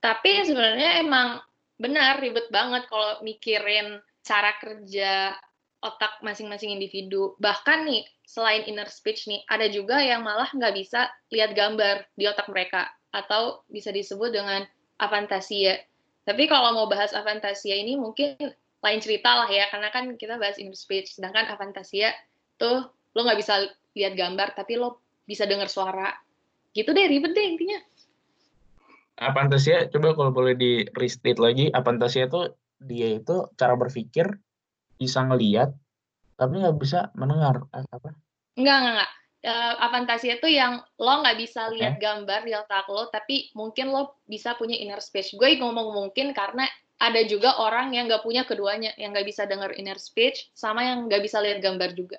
Tapi 0.01 0.45
sebenarnya 0.49 1.01
emang 1.05 1.41
benar 1.77 2.21
ribet 2.21 2.49
banget 2.49 2.89
kalau 2.89 3.21
mikirin 3.21 4.01
cara 4.25 4.57
kerja 4.57 5.37
otak 5.85 6.25
masing-masing 6.25 6.73
individu. 6.73 7.37
Bahkan 7.37 7.85
nih 7.85 8.03
selain 8.25 8.65
inner 8.65 8.89
speech 8.89 9.29
nih 9.29 9.45
ada 9.47 9.69
juga 9.69 10.01
yang 10.03 10.25
malah 10.25 10.49
nggak 10.51 10.75
bisa 10.75 11.13
lihat 11.31 11.53
gambar 11.53 12.09
di 12.17 12.27
otak 12.27 12.49
mereka 12.51 12.91
atau 13.13 13.63
bisa 13.71 13.95
disebut 13.95 14.35
dengan 14.35 14.67
afantasia 14.99 15.79
tapi 16.27 16.51
kalau 16.51 16.75
mau 16.75 16.87
bahas 16.91 17.15
afantasia 17.15 17.79
ini 17.79 17.95
mungkin 17.95 18.35
lain 18.83 19.01
cerita 19.01 19.31
lah 19.31 19.47
ya 19.47 19.71
karena 19.71 19.95
kan 19.95 20.11
kita 20.19 20.35
bahas 20.43 20.59
inner 20.59 20.75
speech. 20.75 21.15
Sedangkan 21.15 21.47
afantasia 21.47 22.11
tuh 22.59 22.91
lo 23.15 23.21
nggak 23.23 23.39
bisa 23.39 23.63
lihat 23.95 24.19
gambar 24.19 24.59
tapi 24.59 24.75
lo 24.75 24.99
bisa 25.29 25.45
dengar 25.51 25.69
suara 25.69 26.15
gitu 26.77 26.91
deh 26.97 27.07
ribet 27.11 27.33
deh 27.37 27.47
intinya 27.53 27.79
Apantasia, 29.17 29.89
coba 29.89 30.13
kalau 30.13 30.29
boleh 30.29 30.55
di 30.61 30.85
restate 30.93 31.41
lagi, 31.41 31.73
apantasia 31.73 32.29
itu 32.29 32.53
dia 32.77 33.17
itu 33.17 33.49
cara 33.57 33.73
berpikir 33.73 34.29
bisa 35.01 35.25
ngelihat 35.25 35.73
tapi 36.37 36.61
nggak 36.61 36.77
bisa 36.77 36.99
mendengar 37.17 37.65
Eh, 37.73 37.85
apa? 37.97 38.13
Enggak, 38.61 38.77
enggak, 38.81 38.93
enggak. 38.93 39.11
Eh, 39.47 39.75
afantasia 39.87 40.33
itu 40.37 40.49
yang 40.51 40.73
lo 41.01 41.15
nggak 41.23 41.39
bisa 41.39 41.71
Oke. 41.71 41.81
lihat 41.81 41.95
gambar 42.03 42.41
di 42.45 42.53
otak 42.57 42.87
lo, 42.93 43.09
tapi 43.09 43.37
mungkin 43.57 43.87
lo 43.95 44.21
bisa 44.29 44.53
punya 44.61 44.77
inner 44.77 45.01
speech. 45.01 45.33
Gue 45.41 45.57
ngomong 45.57 45.89
mungkin 45.97 46.37
karena 46.37 46.65
ada 47.01 47.21
juga 47.25 47.57
orang 47.61 47.93
yang 47.97 48.05
nggak 48.11 48.25
punya 48.27 48.43
keduanya, 48.49 48.93
yang 49.01 49.13
nggak 49.15 49.29
bisa 49.29 49.49
dengar 49.49 49.71
inner 49.81 50.01
speech, 50.01 50.51
sama 50.53 50.81
yang 50.89 50.99
nggak 51.09 51.23
bisa 51.25 51.39
lihat 51.45 51.59
gambar 51.65 51.91
juga. 51.97 52.19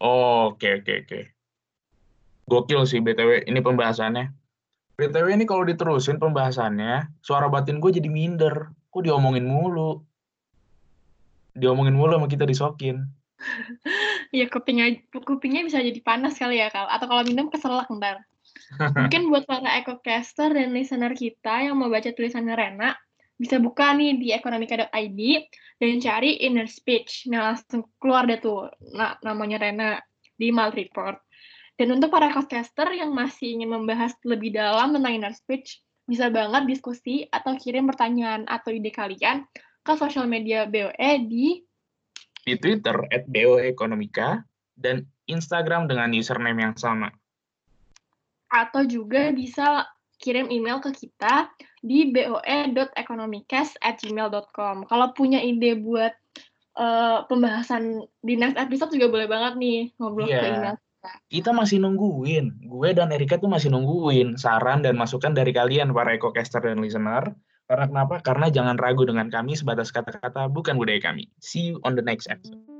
Oh, 0.00 0.50
oke 0.52 0.68
oke 0.82 0.92
oke. 1.04 1.20
Gokil 2.52 2.84
sih 2.84 3.00
BTW 3.00 3.48
ini 3.48 3.64
pembahasannya. 3.64 4.28
BTW 5.00 5.40
ini 5.40 5.48
kalau 5.48 5.64
diterusin 5.64 6.20
pembahasannya, 6.20 7.08
suara 7.24 7.48
batin 7.48 7.80
gue 7.80 7.96
jadi 7.96 8.12
minder. 8.12 8.68
Kok 8.92 9.08
diomongin 9.08 9.48
mulu? 9.48 10.04
Diomongin 11.56 11.96
mulu 11.96 12.20
sama 12.20 12.28
kita 12.28 12.44
disokin. 12.44 13.08
Ya 14.32 14.48
kupingnya 14.48 14.96
kupingnya 15.12 15.60
bisa 15.60 15.76
jadi 15.84 16.00
panas 16.00 16.40
kali 16.40 16.56
ya 16.56 16.72
Kal. 16.72 16.88
Atau 16.88 17.04
kalau 17.04 17.20
minum 17.20 17.52
keselak 17.52 17.84
ntar. 17.92 18.24
Mungkin 18.96 19.28
buat 19.28 19.44
para 19.44 19.76
ecocaster 19.76 20.56
dan 20.56 20.72
listener 20.72 21.12
kita 21.12 21.68
yang 21.68 21.76
mau 21.76 21.92
baca 21.92 22.08
tulisannya 22.16 22.56
Rena, 22.56 22.96
bisa 23.36 23.60
buka 23.60 23.92
nih 23.92 24.16
di 24.16 24.32
ekonomika.id 24.32 25.20
dan 25.76 26.00
cari 26.00 26.40
inner 26.40 26.64
speech. 26.64 27.28
Nah, 27.28 27.52
langsung 27.52 27.84
keluar 28.00 28.24
deh 28.24 28.40
tuh 28.40 28.72
nah, 28.96 29.20
namanya 29.20 29.60
Rena 29.60 30.00
di 30.40 30.48
Mal 30.48 30.72
Report. 30.72 31.20
Dan 31.80 31.96
untuk 31.96 32.12
para 32.12 32.28
podcaster 32.28 32.92
yang 32.92 33.16
masih 33.16 33.56
ingin 33.58 33.72
membahas 33.72 34.12
lebih 34.28 34.52
dalam 34.52 34.92
tentang 34.92 35.16
inner 35.16 35.32
speech, 35.32 35.80
bisa 36.04 36.28
banget 36.28 36.68
diskusi 36.68 37.24
atau 37.32 37.56
kirim 37.56 37.88
pertanyaan 37.88 38.44
atau 38.44 38.68
ide 38.74 38.90
kalian 38.92 39.48
ke 39.82 39.92
sosial 39.96 40.28
media 40.28 40.68
BOE 40.68 41.12
di 41.26 41.64
di 42.42 42.58
Twitter 42.58 43.06
at 43.14 43.22
BOE 43.30 43.70
Ekonomika 43.70 44.42
dan 44.74 45.06
Instagram 45.30 45.86
dengan 45.86 46.10
username 46.10 46.58
yang 46.58 46.74
sama. 46.74 47.06
Atau 48.50 48.82
juga 48.84 49.32
bisa 49.32 49.88
kirim 50.18 50.50
email 50.50 50.82
ke 50.82 50.90
kita 50.94 51.50
di 51.82 52.14
boe.economicast@gmail.com. 52.14 54.86
Kalau 54.86 55.12
punya 55.14 55.42
ide 55.42 55.74
buat 55.78 56.12
uh, 56.78 57.26
pembahasan 57.26 58.06
di 58.22 58.36
next 58.38 58.56
episode 58.58 58.92
juga 58.94 59.08
boleh 59.10 59.26
banget 59.26 59.56
nih 59.58 59.90
ngobrol 59.98 60.28
yeah. 60.30 60.42
ke 60.42 60.46
iya. 60.46 60.54
email 60.58 60.76
kita. 61.28 61.50
Masih 61.52 61.82
nungguin. 61.82 62.66
Gue 62.66 62.94
dan 62.96 63.10
Erika 63.10 63.36
tuh 63.38 63.50
masih 63.50 63.70
nungguin 63.74 64.40
saran 64.40 64.80
dan 64.80 64.96
masukan 64.96 65.34
dari 65.36 65.52
kalian 65.52 65.92
para 65.92 66.14
ecocaster 66.16 66.62
dan 66.62 66.80
listener. 66.80 67.34
Karena 67.68 67.86
kenapa? 67.88 68.14
Karena 68.20 68.46
jangan 68.52 68.76
ragu 68.76 69.06
dengan 69.06 69.30
kami 69.32 69.56
sebatas 69.56 69.94
kata-kata 69.94 70.50
bukan 70.50 70.76
budaya 70.76 71.00
kami. 71.00 71.30
See 71.40 71.72
you 71.72 71.80
on 71.86 71.96
the 71.96 72.04
next 72.04 72.28
episode. 72.28 72.71